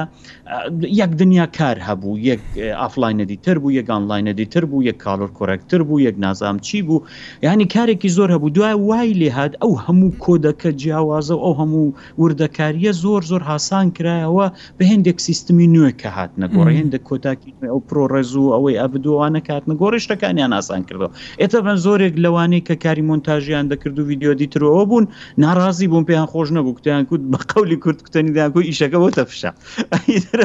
یەک 1.02 1.12
دنیا 1.22 1.46
کار 1.58 1.78
هەبوو 1.88 2.14
یەک 2.32 2.42
ئافلاینە 2.82 3.26
دیتر 3.32 3.56
بوو 3.62 3.72
یەک 3.80 3.88
ئانلاینە 3.96 4.34
دیتر 4.42 4.64
بوو 4.66 4.84
یەک 4.90 4.98
کاڵۆر 5.06 5.30
کۆرەکتتر 5.38 5.82
بوو 5.88 6.00
یەک 6.08 6.16
نازام 6.26 6.60
چی 6.66 6.82
بوو 6.88 7.00
یعنی 7.46 7.66
کارێکی 7.76 8.10
زۆر 8.18 8.30
هەبوو 8.36 8.50
دوای 8.58 8.74
وای 8.90 9.14
لێ 9.22 9.30
هاات 9.38 9.54
ئەو 9.62 9.72
هەموو 9.86 10.10
کۆدەکە 10.24 10.70
جیاوازە 10.82 11.36
ئەو 11.46 11.54
هەموو 11.60 11.86
وردەکاریە 12.22 12.92
زۆر 13.04 13.22
زۆر 13.32 13.42
هاسان 13.52 13.88
کرایەوە 13.98 14.48
بە 14.78 14.84
هندێک 14.94 15.18
سیستمی 15.28 15.68
نوێ 15.76 15.92
کە 16.02 16.08
هات 16.18 16.32
نەگۆڕ 16.44 16.70
هندە 16.82 17.00
کۆتاکی 17.08 17.50
ئەو 17.72 17.80
پرۆڕێز 17.90 18.32
و 18.36 18.48
ئەوەی 18.56 18.78
ئەبدووانە 18.82 19.42
کات 19.48 19.64
نگۆڕشتەکان 19.72 20.39
کارەکانیان 20.40 20.52
ئاسان 20.54 20.84
کردەوە 20.88 21.12
ئێتە 21.40 21.60
بەن 21.66 21.78
زۆرێک 21.86 22.14
لەوانەیە 22.24 22.64
کە 22.68 22.76
کاری 22.84 23.04
مۆنتاژیان 23.12 23.66
دەکرد 23.72 23.96
و 24.00 24.04
ویددیو 24.10 24.34
دیترەوە 24.42 24.84
بوون 24.90 25.06
ناڕازی 25.44 25.88
بوون 25.92 26.06
پێیان 26.10 26.28
خۆش 26.32 26.48
نەبوو 26.58 26.78
کتیان 26.78 27.04
کووت 27.10 27.24
بە 27.32 27.40
قولی 27.52 27.78
کورت 27.84 28.00
کوتنیدان 28.06 28.50
کوی 28.54 28.66
ئیشەکەەوە 28.72 29.10
تەفشا 29.18 29.52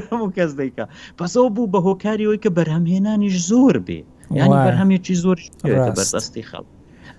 هەموو 0.09 0.35
کەس 0.37 0.51
دەیکا 0.61 0.85
پسەوە 1.19 1.49
بوو 1.55 1.71
بە 1.73 1.79
هۆکاریەوەی 1.87 2.43
کە 2.45 2.49
بەرهەمهێنانیش 2.57 3.37
زۆر 3.51 3.75
بێ 3.87 4.01
یانی 4.39 4.57
بەرهەمێکی 4.67 5.15
زۆر 5.25 5.39
بەستی 5.99 6.45
خەڵ 6.51 6.65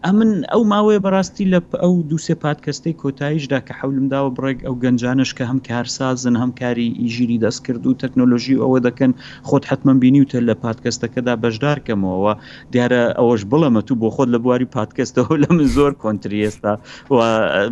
ئەمن 0.06 0.32
ئەو 0.56 0.63
ماوەیە 0.72 1.00
بەڕاستی 1.06 1.46
لە 1.54 1.60
ئەو 1.84 1.94
دووسێ 2.10 2.36
پادکەستەی 2.46 2.96
کۆتاییشدا 3.02 3.60
کە 3.68 3.74
حولم 3.80 4.06
داوە 4.13 4.30
بڕێک 4.38 4.60
ئەو 4.65 4.76
گەنجانش 4.84 5.32
کە 5.38 5.44
هەم 5.50 5.60
کارسازن 5.70 6.36
هەم 6.41 6.52
کاری 6.62 6.88
ئیژیری 7.02 7.38
دەست 7.46 7.62
کرد 7.65 7.84
و 7.88 7.98
تەکنۆلۆژی 8.04 8.62
ئەوە 8.63 8.80
دەکەن 8.88 9.12
خۆت 9.48 9.63
حتممە 9.70 9.96
بینیوتە 10.04 10.39
لە 10.50 10.54
پادکەستەکەدا 10.65 11.34
بەشدار 11.44 11.78
کەمەوە 11.88 12.34
دیارە 12.74 13.02
ئەوەش 13.20 13.41
بڵەمە 13.52 13.82
تو 13.88 13.94
بۆ 14.04 14.08
خۆت 14.15 14.30
لە 14.36 14.39
بواری 14.46 14.68
پادکەستەوە 14.78 15.34
لە 15.44 15.48
من 15.58 15.68
زۆر 15.78 15.91
کۆنتریێستا 16.04 16.74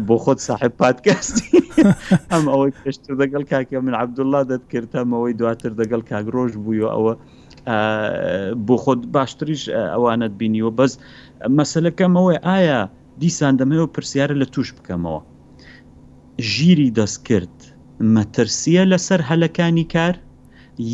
بۆ 0.07 0.15
خۆت 0.23 0.39
صاحب 0.47 0.71
پادکەستی 0.83 1.47
ئەم 2.31 2.45
ئەوەی 2.53 2.71
پێشتر 2.81 3.13
دەگەڵ 3.21 3.43
کاکە 3.51 3.77
من 3.85 3.93
عبدوڵلا 4.01 4.41
دەتکردەمەوەی 4.51 5.33
دواتر 5.41 5.71
دەگەڵ 5.81 6.01
کاگرۆژ 6.11 6.51
بوویەوە 6.63 6.89
ئەوە 6.95 7.13
بۆ 8.67 8.75
خۆت 8.83 9.01
باشتریش 9.15 9.63
ئەوانت 9.93 10.31
بینیوە 10.39 10.71
بەس 10.79 10.93
مەسلەکەمەوەی 11.59 12.39
ئایا 12.45 12.79
دیسان 13.21 13.55
دەمەوە 13.59 13.87
پرسیارە 13.97 14.35
لە 14.41 14.45
توش 14.53 14.73
بکەمەوە 14.77 15.19
ژیری 16.41 16.89
دەستکرد 16.99 17.55
مەترسیە 18.15 18.83
لەسەر 18.91 19.21
هەلەکانی 19.29 19.85
کار 19.93 20.15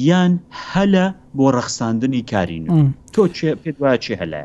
یان 0.07 0.33
هەلە 0.73 1.05
بۆ 1.38 1.45
ڕەخساندنی 1.55 2.21
کاری 2.31 2.59
نو 2.59 2.89
تۆ 3.13 3.23
پێت 3.63 3.75
واچی 3.79 4.15
هەلە 4.21 4.39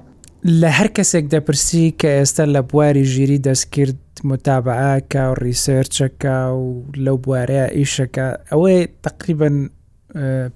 لە 0.60 0.68
هەر 0.78 0.88
کەسێک 0.96 1.24
دەپرسی 1.34 1.90
کە 2.00 2.08
ئێستا 2.18 2.44
لە 2.54 2.60
بواری 2.70 3.04
ژیری 3.12 3.38
دەستکرد 3.46 4.00
متابعاکە 4.30 5.22
و 5.30 5.34
ریسرچەکە 5.46 6.36
و 6.60 6.64
لەو 7.04 7.16
بوارەیە 7.24 7.66
ئیشەکە 7.78 8.26
ئەوەی 8.50 8.78
تقریبن 9.04 9.56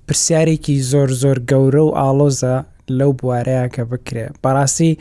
پرسیارێکی 0.06 0.82
زۆر 0.90 1.08
زۆر 1.22 1.38
گەورە 1.50 1.82
و 1.86 1.94
ئالۆزە 2.00 2.56
لەو 2.98 3.10
بوارەیە 3.20 3.66
کە 3.74 3.82
بکرێ 3.92 4.26
بەڕاستی 4.42 4.92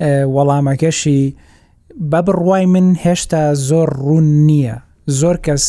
وەڵامەکەشی 0.00 1.34
بە 2.10 2.20
بڕوای 2.26 2.66
من 2.66 2.94
هێشتا 3.04 3.54
زۆر 3.68 3.88
ڕوون 3.98 4.24
نییە 4.48 4.76
زۆر 5.18 5.36
کەس 5.46 5.64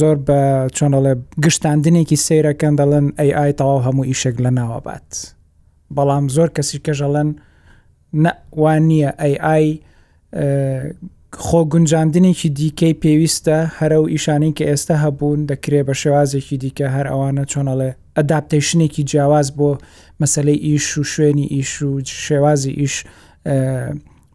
زۆر 0.00 0.16
بە 0.26 0.40
چۆنەڵێ 0.76 1.12
گشتاندنێکی 1.44 2.16
سیرەکەن 2.26 2.74
دەڵێن 2.80 3.06
ئەی 3.18 3.30
ئای 3.36 3.52
تەواو 3.58 3.84
هەموو 3.86 4.06
ئیشێک 4.08 4.36
لە 4.44 4.50
ناوەبات 4.58 5.10
بەڵام 5.96 6.24
زۆر 6.36 6.48
کەسی 6.56 6.78
کەژەڵەن 6.86 7.28
نەوان 8.24 8.82
نییە 8.90 9.10
ئەی 9.20 9.34
ئای 9.44 9.66
خۆ 11.46 11.60
گونجاندنێکی 11.72 12.48
دیکەی 12.58 12.94
پێویستە 13.02 13.58
هەرە 13.78 13.98
و 14.02 14.06
ئیشانی 14.14 14.52
کە 14.58 14.64
ئێستا 14.70 14.96
هەبوون 15.04 15.40
دەکرێت 15.50 15.86
بە 15.88 15.94
شێوازێکی 16.02 16.56
دیکە 16.62 16.86
هەر 16.96 17.06
ئەوانە 17.12 17.44
چۆنەڵێ 17.52 17.90
ئەداپتەیشنێکی 18.16 19.02
جیاواز 19.10 19.48
بۆ 19.58 19.70
مەسلەی 20.22 20.58
ئیش 20.68 20.86
و 20.98 21.02
شوێنی 21.12 21.46
ئیش 21.56 21.72
و 21.82 21.90
شێوازی 22.24 22.72
ئیش 22.82 22.94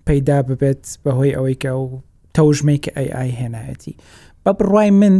پەیدا 0.08 0.38
ببێت 0.50 0.84
بەهۆی 1.04 1.36
ئەوەی 1.38 1.58
کە 1.64 1.72
و 1.84 1.88
تەوژمەی 2.36 2.80
کە 2.84 2.92
ئەی 3.18 3.32
هێنایەتی 3.40 3.94
بە 4.44 4.52
بڕای 4.60 4.90
من 5.02 5.16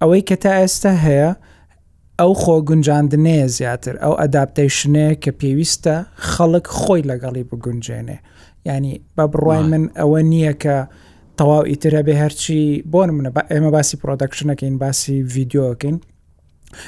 ئەوەی 0.00 0.22
کە 0.28 0.36
تا 0.44 0.52
ئێستا 0.60 0.92
هەیە 1.06 1.30
ئەو 2.20 2.32
خۆ 2.42 2.56
گونجاندنەیە 2.68 3.46
زیاتر 3.56 3.94
ئەو 4.02 4.14
ئەداپتەیشنەیە 4.20 5.12
کە 5.22 5.30
پێویستە 5.40 5.96
خەڵک 6.30 6.66
خۆی 6.80 7.06
لەگەڵی 7.10 7.44
بگونجێنێ 7.50 8.18
ینی 8.66 8.94
بە 9.16 9.24
بڕای 9.32 9.62
من 9.72 9.84
ئەوە 10.00 10.20
نییە 10.32 10.54
کە 10.62 10.76
تەواو 11.38 11.62
ئیترە 11.70 12.00
بێ 12.06 12.14
هەرچی 12.22 12.60
بۆن 12.92 13.08
منە 13.16 13.30
ئێمە 13.52 13.70
باسی 13.76 13.96
پرۆدەکشنەکەین 14.02 14.74
باسی 14.82 15.16
ڤیددیۆکەین 15.34 15.96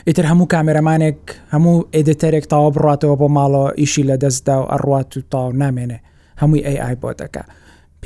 ئیتر 0.08 0.26
هەموو 0.30 0.46
کامێرەمانێک 0.54 1.20
هەموو 1.54 1.76
ئێدتەرێک 1.94 2.44
تاوا 2.52 2.70
بڕاتەوە 2.76 3.14
بۆ 3.20 3.26
ماڵەوە 3.36 3.70
ئیشی 3.80 4.02
لە 4.10 4.16
دەستدا 4.22 4.48
و 4.60 4.64
ئەڕات 4.72 5.10
و 5.16 5.20
تاو 5.32 5.46
نامێنێ 5.60 5.98
هەمووی 6.40 6.66
ئەی 6.82 6.96
بۆ 7.02 7.10
دەکە 7.22 7.42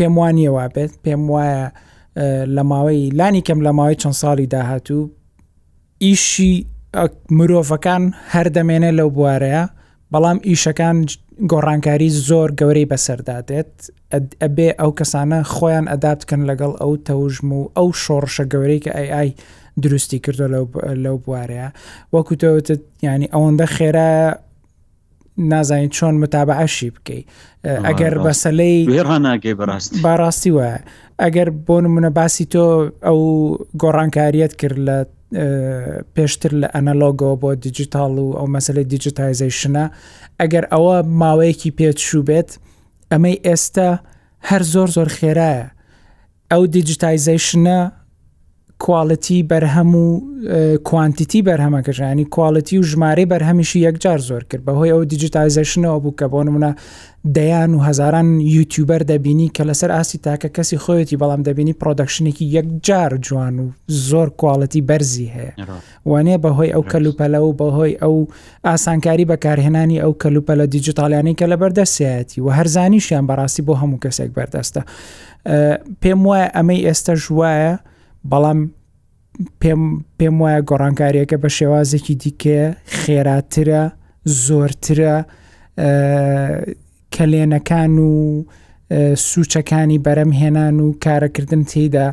پێم 0.00 0.14
وانیەوە 0.20 0.64
بێت 0.74 0.92
پێم 1.04 1.22
وایە 1.32 1.64
لە 2.56 2.62
ماوەی 2.70 3.00
لانی 3.18 3.42
کەم 3.48 3.60
لە 3.66 3.70
ماوەی 3.78 3.96
چەند 4.02 4.16
ساڵی 4.22 4.46
داهاتوو 4.54 5.04
ئیشی 6.02 6.52
مرۆڤەکان 7.38 8.02
هەر 8.34 8.46
دەمێنێ 8.56 8.90
لەو 8.98 9.08
بوارەیە 9.16 9.64
بەڵام 10.12 10.38
ئیشەکان 10.48 10.96
گۆڕانکاری 11.52 12.10
زۆر 12.28 12.48
گەورەی 12.60 12.90
بەسەردادێت 12.90 13.70
ئەبێ 14.42 14.68
ئەو 14.80 14.90
کەسانە 14.98 15.40
خۆیان 15.54 15.86
ئەدابتکەن 15.92 16.42
لەگەڵ 16.50 16.72
ئەو 16.80 16.92
تەوژم 17.06 17.48
و 17.58 17.62
ئەو 17.76 17.88
شۆڕشە 18.02 18.44
گەورەی 18.52 18.80
کە 18.84 18.90
ئای 19.14 19.30
دروستی 19.80 20.18
کردو 20.26 20.46
لەو 21.02 21.20
بوارەیە 21.24 21.68
وەکو 22.14 22.34
تۆوتت 22.40 22.80
ینی 23.02 23.28
ئەوەندە 23.34 23.66
خێرا 23.76 24.10
نازانین 25.52 25.90
چۆن 25.96 26.14
متابعەشی 26.22 26.90
بکەیت 26.96 27.26
ئەگەر 27.88 28.14
بەسەلەی 28.26 28.78
ناگەی 29.26 29.54
بەڕاستی 29.60 29.98
باڕاستی 30.04 30.52
وە 30.56 30.70
ئەگەر 31.22 31.48
بۆ 31.66 31.76
نمونە 31.86 32.10
باسی 32.18 32.44
تۆ 32.52 32.56
ئەو 33.06 33.20
گۆڕانکاریت 33.82 34.52
کرد 34.60 34.78
لە 34.86 34.96
پێشتر 36.14 36.52
لە 36.62 36.66
ئەنەلۆگۆ 36.74 37.30
بۆ 37.42 37.50
دیجیتال 37.64 38.14
و 38.18 38.32
ئەو 38.38 38.46
مەسلەی 38.56 38.84
دیجیتایزیشنە 38.92 39.84
ئەگەر 40.40 40.64
ئەوە 40.72 40.96
ماوەیەکی 41.22 41.70
پێچوو 41.78 42.22
بێت 42.28 42.50
ئەمەی 43.12 43.36
ئێستا 43.46 43.90
هەر 44.48 44.62
زۆر 44.72 44.88
زۆر 44.96 45.08
خێرایە 45.18 45.66
ئەو 46.52 46.62
دیجیتایزیشنە 46.76 47.78
کوالەتی 48.84 49.38
بەرهەم 49.50 49.94
و 49.94 50.06
کوانتیتی 50.88 51.40
بەرهەمەکەژانی 51.46 52.24
کوالەتی 52.34 52.74
و 52.78 52.82
ژمارە 52.90 53.24
بەرهەمیشی 53.32 53.76
یەکجار 53.88 54.18
زۆر 54.28 54.42
کرد 54.50 54.62
بەهۆی 54.66 54.90
ئەو 54.94 55.04
دیجیتایزەشنەوە 55.12 55.98
بوو 56.02 56.14
کە 56.20 56.24
بۆ 56.32 56.38
نمونە 56.46 56.72
دەیان 57.36 57.70
و 57.74 57.78
هزاران 57.88 58.28
یوتیوبەر 58.40 59.02
دەبینی 59.10 59.48
کە 59.58 59.60
لەسەر 59.68 59.90
ئاسی 59.96 60.18
تاکە 60.24 60.48
کەسی 60.56 60.76
خۆیەتی 60.84 61.16
بەڵام 61.20 61.42
دەبینی 61.48 61.74
پرۆدەکشنێکی 61.82 62.42
یەکجار 62.56 63.12
جوان 63.26 63.58
و 63.58 63.68
زۆر 64.08 64.28
کوالەتی 64.40 64.82
بەرزی 64.88 65.28
هەیە 65.36 65.52
وانێ 66.06 66.36
بەهۆی 66.44 66.72
ئەو 66.74 66.82
کەلوپەلە 66.92 67.40
و 67.46 67.52
بەهۆی 67.60 67.94
ئەو 68.02 68.16
ئاسانکاری 68.66 69.24
بەکارهێنانی 69.30 69.98
ئەو 70.02 70.12
کەلوپەلە 70.22 70.66
دیجیتالیانی 70.74 71.34
کە 71.40 71.46
لە 71.52 71.56
بەردەسیەتی 71.62 72.38
و 72.40 72.48
هەرزانیشیان 72.58 73.24
بەڕاستی 73.28 73.62
بۆ 73.66 73.74
هەموو 73.82 74.02
کەسێک 74.04 74.30
بەردەستە 74.36 74.82
پێم 76.02 76.20
وایە 76.28 76.48
ئەمەی 76.56 76.84
ئێستا 76.88 77.14
ژوایە 77.24 77.74
بەڵام 78.30 78.60
پێم 79.62 79.82
پێم 80.18 80.36
وایە 80.42 80.60
گۆڕانکاریەکە 80.70 81.36
بە 81.42 81.48
شێوازێکی 81.58 82.14
دیکە 82.22 82.60
خێراترە 83.00 83.84
زۆرترە 84.44 85.16
کەلێنەکان 87.14 87.92
و 88.10 88.44
سوچەکانی 89.30 90.02
بەرەمهێنان 90.06 90.74
و 90.84 90.88
کارەکردن 91.04 91.62
تێدا 91.72 92.06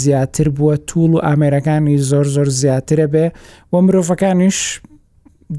زیاتر 0.00 0.48
بووە 0.56 0.74
توول 0.88 1.10
و 1.14 1.24
ئامێرەکانی 1.26 1.96
زۆر 2.10 2.26
زۆر 2.34 2.48
زیاترە 2.60 3.06
بێ 3.14 3.26
و 3.72 3.74
مرۆڤەکانیش 3.86 4.58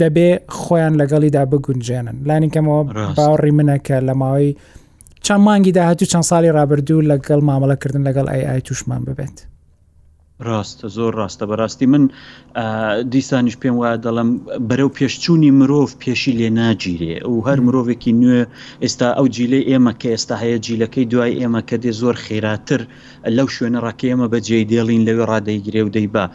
دەبێ 0.01 0.27
خۆیان 0.59 0.93
لەگەڵیدا 1.01 1.43
بگونجێنن 1.51 2.17
لانی 2.27 2.49
کەمەوە 2.53 2.81
باوەڕی 3.17 3.53
منەکە 3.59 3.97
لە 4.07 4.13
ماوەی 4.21 4.49
چەند 5.25 5.43
مانگی 5.47 5.71
داهاتوو 5.77 6.11
چەند 6.11 6.25
ساڵی 6.29 6.49
رابرردوو 6.57 7.07
لەگەڵ 7.11 7.39
مامەڵەکردن 7.49 8.03
لەگەڵ 8.07 8.25
ئای 8.31 8.43
ئای 8.49 8.61
تووشمان 8.67 9.01
ببێت. 9.07 9.37
ڕاستە 10.43 10.87
زۆر 10.97 11.11
ڕاستە 11.19 11.45
بەڕاستی 11.49 11.85
من 11.87 12.03
دیسانیش 13.11 13.55
پێم 13.63 13.75
وایە 13.79 13.97
دەڵم 14.05 14.29
بەرەو 14.69 14.89
پێشچوونی 14.99 15.51
مرۆڤ 15.59 15.89
پێشی 16.03 16.33
لێ 16.39 16.49
ناگیرێ 16.59 17.17
و 17.27 17.35
هەر 17.47 17.59
مرۆڤێکی 17.65 18.11
نوێ 18.21 18.41
ئێستا 18.83 19.07
ئەو 19.17 19.25
جیلەی 19.35 19.63
ئێمە 19.69 19.93
کە 20.01 20.07
ئێستا 20.15 20.35
هەیە 20.43 20.57
جیلەکەی 20.65 21.05
دوای 21.11 21.33
ئێمە 21.41 21.61
کە 21.69 21.75
دێ 21.83 21.91
زۆر 22.01 22.15
خێراتر 22.25 22.81
لەو 23.37 23.47
شوێنە 23.55 23.79
ڕاکە 23.85 24.07
ئێمە 24.11 24.27
بەجێ 24.33 24.57
دێڵین 24.71 25.01
لەوێ 25.07 25.23
ڕادەیگرێ 25.31 25.81
و 25.85 25.89
دەیبا 25.95 26.25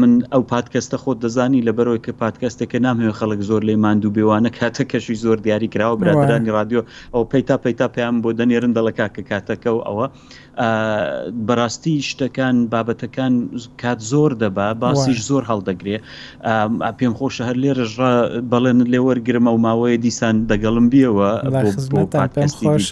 من 0.00 0.12
ئەو 0.32 0.42
پادکەستە 0.52 0.96
خۆت 1.02 1.18
دەزانی 1.24 1.62
لە 1.68 1.72
بەرەوەی 1.78 2.00
کە 2.06 2.12
پادکەستەکە 2.22 2.78
نامەوێ 2.86 3.12
خەڵک 3.18 3.40
زۆر 3.48 3.62
لی 3.68 3.76
ماندوو 3.84 4.14
بێوانە 4.16 4.50
کاتە 4.58 4.84
کەشی 4.92 5.16
زۆر 5.24 5.38
دیاری 5.44 5.68
کراوە 5.74 5.96
برادرانی 6.00 6.50
رادیۆ 6.58 6.82
ئەو 7.14 7.22
پەیتا 7.32 7.56
پەیتا 7.64 7.86
پێیان 7.94 8.16
بۆ 8.22 8.30
دەنێرن 8.38 8.72
دەڵکاکە 8.78 9.22
کاتەکە 9.30 9.70
و 9.76 9.80
ئەوە 9.88 10.06
بەڕاستی 11.46 11.94
شتەکە 12.10 12.39
کارەکان 12.40 12.68
بابەتەکان 12.72 13.34
کات 13.82 14.00
زۆر 14.12 14.30
دەبا 14.42 14.68
باسیش 14.82 15.18
زۆر 15.30 15.42
هەڵدەگرێ 15.50 15.96
پێم 16.98 17.12
خۆشە 17.18 17.42
هەر 17.48 17.56
لێ 17.62 17.70
ڕژ 17.78 17.94
بەڵێن 18.52 18.78
لێوەرگرمە 18.92 19.50
و 19.52 19.62
ماوەیە 19.66 19.98
دیسان 20.04 20.36
دەگەڵم 20.52 20.86
بیەوە 20.92 21.28
خۆش. 22.60 22.86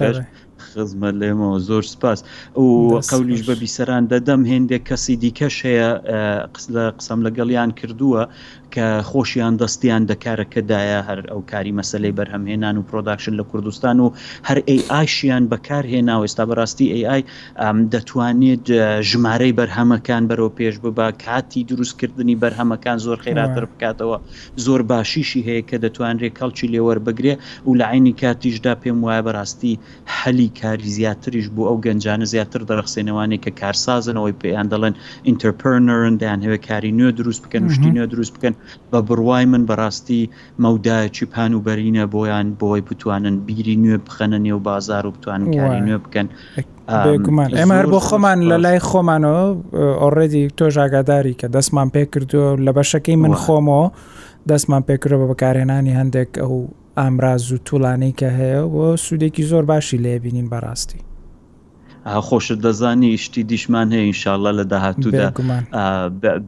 خزمە 0.74 1.10
لێمەوە 1.20 1.58
زۆر 1.68 1.84
سپاس 1.94 2.18
و 2.64 2.66
قولیش 3.10 3.42
بە 3.48 3.54
بیسەران 3.62 4.04
دەدەم 4.12 4.42
هێندێک 4.52 4.82
کەسی 4.90 5.14
دیکەش 5.22 5.56
هەیە 5.66 5.90
قسم 6.98 7.18
لەگەڵیان 7.26 7.70
کردووە 7.78 8.22
کە 8.74 8.86
خۆشیان 9.10 9.52
دەستیان 9.62 10.02
دەکارەکەدایە 10.12 11.00
هەر 11.08 11.20
ئەو 11.30 11.40
کاری 11.52 11.72
مەسلەی 11.80 12.12
بەرهەمهێنان 12.18 12.74
و 12.80 12.82
پرۆداکشن 12.90 13.34
لە 13.40 13.44
کوردستان 13.50 13.96
و 14.04 14.06
هەر 14.48 14.58
ئەیئشیان 14.68 15.44
بەکارهێناوە 15.52 16.24
ئێستا 16.26 16.44
بەڕاستی 16.50 16.86
ئەیI 16.94 17.22
دەتوانێت 17.94 18.64
ژمارەی 19.10 19.52
بەرهەمەکان 19.58 20.22
بەرەوە 20.30 20.50
پێش 20.58 20.74
ببا 20.84 21.06
کاتی 21.24 21.60
دروستکردنی 21.70 22.36
بەرهەمەکان 22.42 22.96
زۆر 23.06 23.18
خێراتر 23.24 23.64
بکاتەوە 23.72 24.18
زۆر 24.64 24.80
باشیشی 24.90 25.42
هەیە 25.48 25.62
کە 25.68 25.76
دەتوانرێ 25.84 26.28
کەڵکی 26.38 26.68
لێوەربگرێ 26.72 27.34
و 27.68 27.72
لە 27.80 27.84
عینی 27.92 28.12
کاتیشدا 28.22 28.72
پێم 28.82 28.98
وایە 29.04 29.22
بەڕاستی 29.26 29.74
حەلی 30.16 30.48
کاری 30.60 30.88
زیاتریش 30.96 31.46
بوو 31.54 31.68
ئەو 31.70 31.76
گەنجانە 31.86 32.26
زیاتر 32.32 32.62
دەرەخسێنەوەی 32.70 33.38
کە 33.44 33.50
کارسازنەوەی 33.60 34.36
پێیان 34.42 34.66
دەڵێن 34.72 34.94
ئینتەرپەرنەرن 35.28 36.14
دایان 36.22 36.40
هەوێ 36.46 36.58
کاری 36.68 36.92
نوێ 36.98 37.10
دروست 37.20 37.40
بکەن 37.44 37.62
شتی 37.74 37.90
نوێ 37.96 38.06
دروست 38.14 38.32
بکەن 38.36 38.54
بە 38.92 38.98
بڕوای 39.08 39.44
من 39.52 39.62
بەڕاستی 39.70 40.22
مەودایەکی 40.64 41.24
پان 41.32 41.52
و 41.54 41.60
بەرینە 41.66 42.04
بۆیان 42.14 42.46
بۆی 42.62 42.80
بتوانن 42.88 43.36
بیری 43.46 43.76
نوێ 43.82 43.98
بخەنە 44.06 44.38
نێو 44.46 44.58
بازار 44.68 45.04
و 45.06 45.10
بتوانن 45.16 45.46
کاری 45.58 45.80
نوێ 45.86 45.98
بکەن 46.04 46.26
ئێمە 47.58 47.74
هەر 47.78 47.86
بۆ 47.92 48.00
خۆمان 48.08 48.38
لە 48.50 48.56
لای 48.64 48.80
خۆمانەوە 48.88 49.44
ئۆڕێدی 50.02 50.44
تۆ 50.58 50.64
ژاگاداری 50.76 51.34
کە 51.40 51.46
دەستمان 51.54 51.88
پێ 51.94 52.02
کردو 52.12 52.42
لە 52.66 52.70
بەشەکەی 52.76 53.16
من 53.22 53.34
خۆمەوە 53.42 53.86
دەستمان 54.50 54.82
پێکرەوە 54.88 55.18
بە 55.22 55.26
بەکارهێنانی 55.30 55.92
هەندێک 56.00 56.30
ئەو 56.42 56.54
ئامراز 56.98 57.42
و 57.52 57.58
توولانەی 57.66 58.14
کە 58.20 58.28
هەیە 58.38 58.60
بۆ 58.74 58.84
سوودێکی 59.04 59.44
زۆر 59.50 59.64
باشی 59.70 59.96
لێبینین 60.04 60.48
بەڕاستی 60.52 61.00
خۆشت 62.14 62.60
دەزانی 62.64 63.16
شتی 63.18 63.42
دیشمان 63.44 63.90
هەیە 63.92 64.02
ئینشاءله 64.08 64.52
لە 64.58 64.64
داهاتوودا 64.72 65.28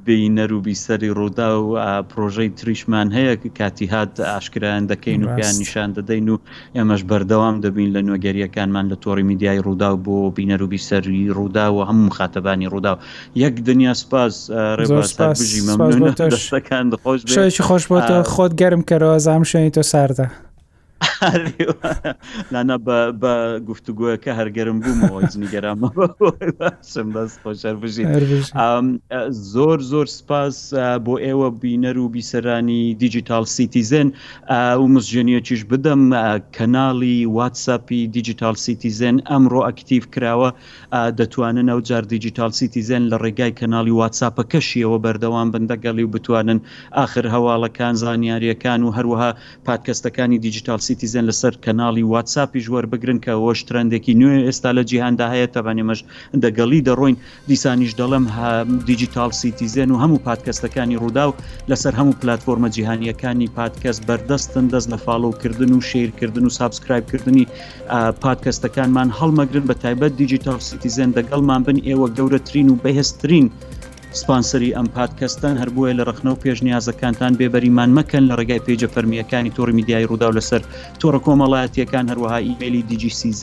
بینەر 0.06 0.52
و 0.52 0.60
بیسەری 0.62 1.08
ڕوودا 1.18 1.48
و 1.72 1.76
پرۆژەی 2.10 2.48
تریشمان 2.56 3.08
هەیە 3.16 3.48
کاتی 3.58 3.86
هات 3.86 4.20
ئاشکرایان 4.20 4.86
دەکەین 4.90 5.22
و 5.24 5.36
پیان 5.36 5.54
نیشان 5.62 5.92
دەدەین 5.94 6.28
و 6.28 6.36
ئێمەش 6.76 7.02
بەردەوام 7.10 7.56
دەبین 7.64 7.88
لە 7.96 8.00
نوێگەریەکانمان 8.08 8.86
لە 8.92 8.96
تۆری 9.04 9.22
میدیای 9.22 9.60
ڕوودا 9.64 9.90
بۆ 10.04 10.16
بینەر 10.38 10.60
و 10.62 10.66
بیسەری 10.72 11.28
ڕوودا 11.36 11.66
و 11.74 11.84
هەموو 11.88 12.14
خاتەبانی 12.16 12.66
ڕوودا 12.72 12.94
یەک 13.36 13.54
دنیا 13.66 13.94
سپاس 13.94 14.34
ڕێبژی 14.78 15.60
مەمنونەکان 15.68 16.84
دەخۆش 16.92 17.60
خۆش 17.66 17.84
بۆ 17.90 18.00
خۆت 18.34 18.52
گەرم 18.60 18.82
کەرەوە 18.88 19.18
زام 19.26 19.42
شوێنی 19.50 19.70
تۆ 19.74 19.82
ساردە. 19.90 20.49
لانا 22.52 22.76
بە 23.20 23.32
گفتوگوۆەکە 23.68 24.32
هەرگەرم 24.38 24.76
بوومەوە 24.84 25.20
جنیگەرامە 25.32 25.88
بەس 27.14 27.32
خۆشەر 27.42 27.74
بژین 27.82 28.06
زۆر 29.54 29.78
زۆر 29.92 30.06
سپاس 30.18 30.56
بۆ 31.06 31.14
ئێوە 31.24 31.48
بینەر 31.62 31.96
و 32.04 32.06
بیسەرانی 32.14 32.82
دیجیتال 33.02 33.44
سیتیزن 33.56 34.08
و 34.82 34.84
مزژێنیەکیش 34.94 35.62
بدەم 35.72 36.02
کەناڵی 36.56 37.16
واتساپی 37.38 38.00
دیجیتال 38.16 38.54
سیتیزن 38.64 39.16
ئەمڕۆ 39.30 39.60
ئەکتیو 39.68 40.02
کراوە 40.14 40.50
دەتوانن 41.20 41.66
ئەو 41.72 41.80
جار 41.88 42.04
دیجیتال 42.14 42.50
سیتیزن 42.60 43.02
لە 43.12 43.16
ڕێگای 43.24 43.52
کەناڵی 43.60 43.92
واتساپە 44.00 44.42
کەشیەوە 44.52 44.98
بەردەوام 45.04 45.48
بندەگەڵی 45.54 46.04
و 46.06 46.12
بتوانن 46.16 46.58
آخر 47.04 47.24
هەواڵەکان 47.34 47.94
زانیاریەکان 48.02 48.80
و 48.84 48.90
هەروەها 48.96 49.30
پادکەستەکانی 49.68 50.38
دیجیتال 50.46 50.80
سیتیزن 50.90 51.24
لەسەر 51.30 51.54
کەناڵی 51.64 52.02
واتساپی 52.12 52.60
ژوەر 52.66 52.84
بگرن 52.92 53.18
کە 53.24 53.32
وەش 53.44 53.60
ترندێکی 53.68 54.14
نوێ 54.22 54.38
ئێستا 54.48 54.70
لە 54.78 54.82
جیهاندا 54.90 55.26
هەیە 55.34 55.48
تەبانێمەش 55.56 56.00
دەگەڵی 56.44 56.80
دەڕۆین 56.88 57.16
دیسانیش 57.50 57.92
دەڵم 58.00 58.24
دیجیتال 58.88 59.30
سیتیزن 59.40 59.88
و 59.92 60.00
هەموو 60.02 60.22
پادکەستەکانی 60.26 60.96
ڕوودا 61.02 61.24
و 61.28 61.34
لەسەر 61.70 61.92
هەموو 62.00 62.18
پلتفۆرمە 62.22 62.68
جیهانیەکانی 62.76 63.46
پادکەست 63.58 64.00
بەردەستن 64.08 64.64
دەست 64.72 64.88
لە 64.92 64.98
فالۆکردن 65.04 65.70
و 65.76 65.80
شیرکردن 65.90 66.44
و 66.46 66.50
سابسکرایبکردنی 66.58 67.44
پادکەستەکانمان 68.24 69.08
هەڵمەگرن 69.18 69.64
بە 69.70 69.74
تایبەت 69.82 70.12
دیجیتال 70.22 70.58
سیتیزن 70.68 71.10
دەگەڵمان 71.18 71.60
بن 71.66 71.78
ئێوە 71.88 72.06
گەورەترین 72.16 72.68
و 72.72 72.74
بەهێستترین. 72.84 73.46
سپانسری 74.18 74.68
ئەم 74.74 74.86
پادکەستان 74.94 75.56
هەربووە 75.62 75.90
لە 75.98 76.02
ڕخنە 76.10 76.30
و 76.32 76.40
پێشنیازەکانتان 76.44 77.32
بێبەریمان 77.40 77.90
مەکەن 77.98 78.24
لە 78.30 78.34
ڕێگای 78.38 78.62
پێجە 78.66 78.88
فەرمیەکانی 78.94 79.52
تۆڕی 79.56 79.74
میدیای 79.78 80.06
ڕوودا 80.10 80.30
لەسەر 80.38 80.62
تۆڕە 81.00 81.20
کۆمەڵایەتیەکان 81.26 82.06
هەروەها 82.12 82.38
ئیممەلی 82.44 82.82
دیجیسیZ 82.88 83.42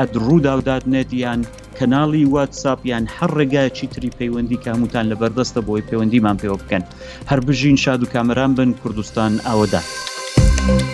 ئەد 0.00 0.12
ڕووداوداد 0.26 0.82
نێتیان 0.92 1.40
کەناڵی 1.78 2.24
واتساپ 2.34 2.78
یان 2.92 3.04
هەر 3.16 3.30
ڕێگایکی 3.38 3.86
تری 3.92 4.10
پەیوەندی 4.18 4.58
کاموتان 4.64 5.06
لە 5.12 5.16
بەردەستە 5.20 5.60
بۆی 5.66 5.82
پەیوەندیمان 5.88 6.36
پێوە 6.42 6.58
بکەن 6.62 6.82
هەر 7.30 7.40
بژین 7.46 7.76
شاد 7.84 8.00
و 8.02 8.06
کامران 8.14 8.50
بن 8.58 8.70
کوردستان 8.82 9.32
ئاوەدا. 9.46 9.82
thank 10.66 10.82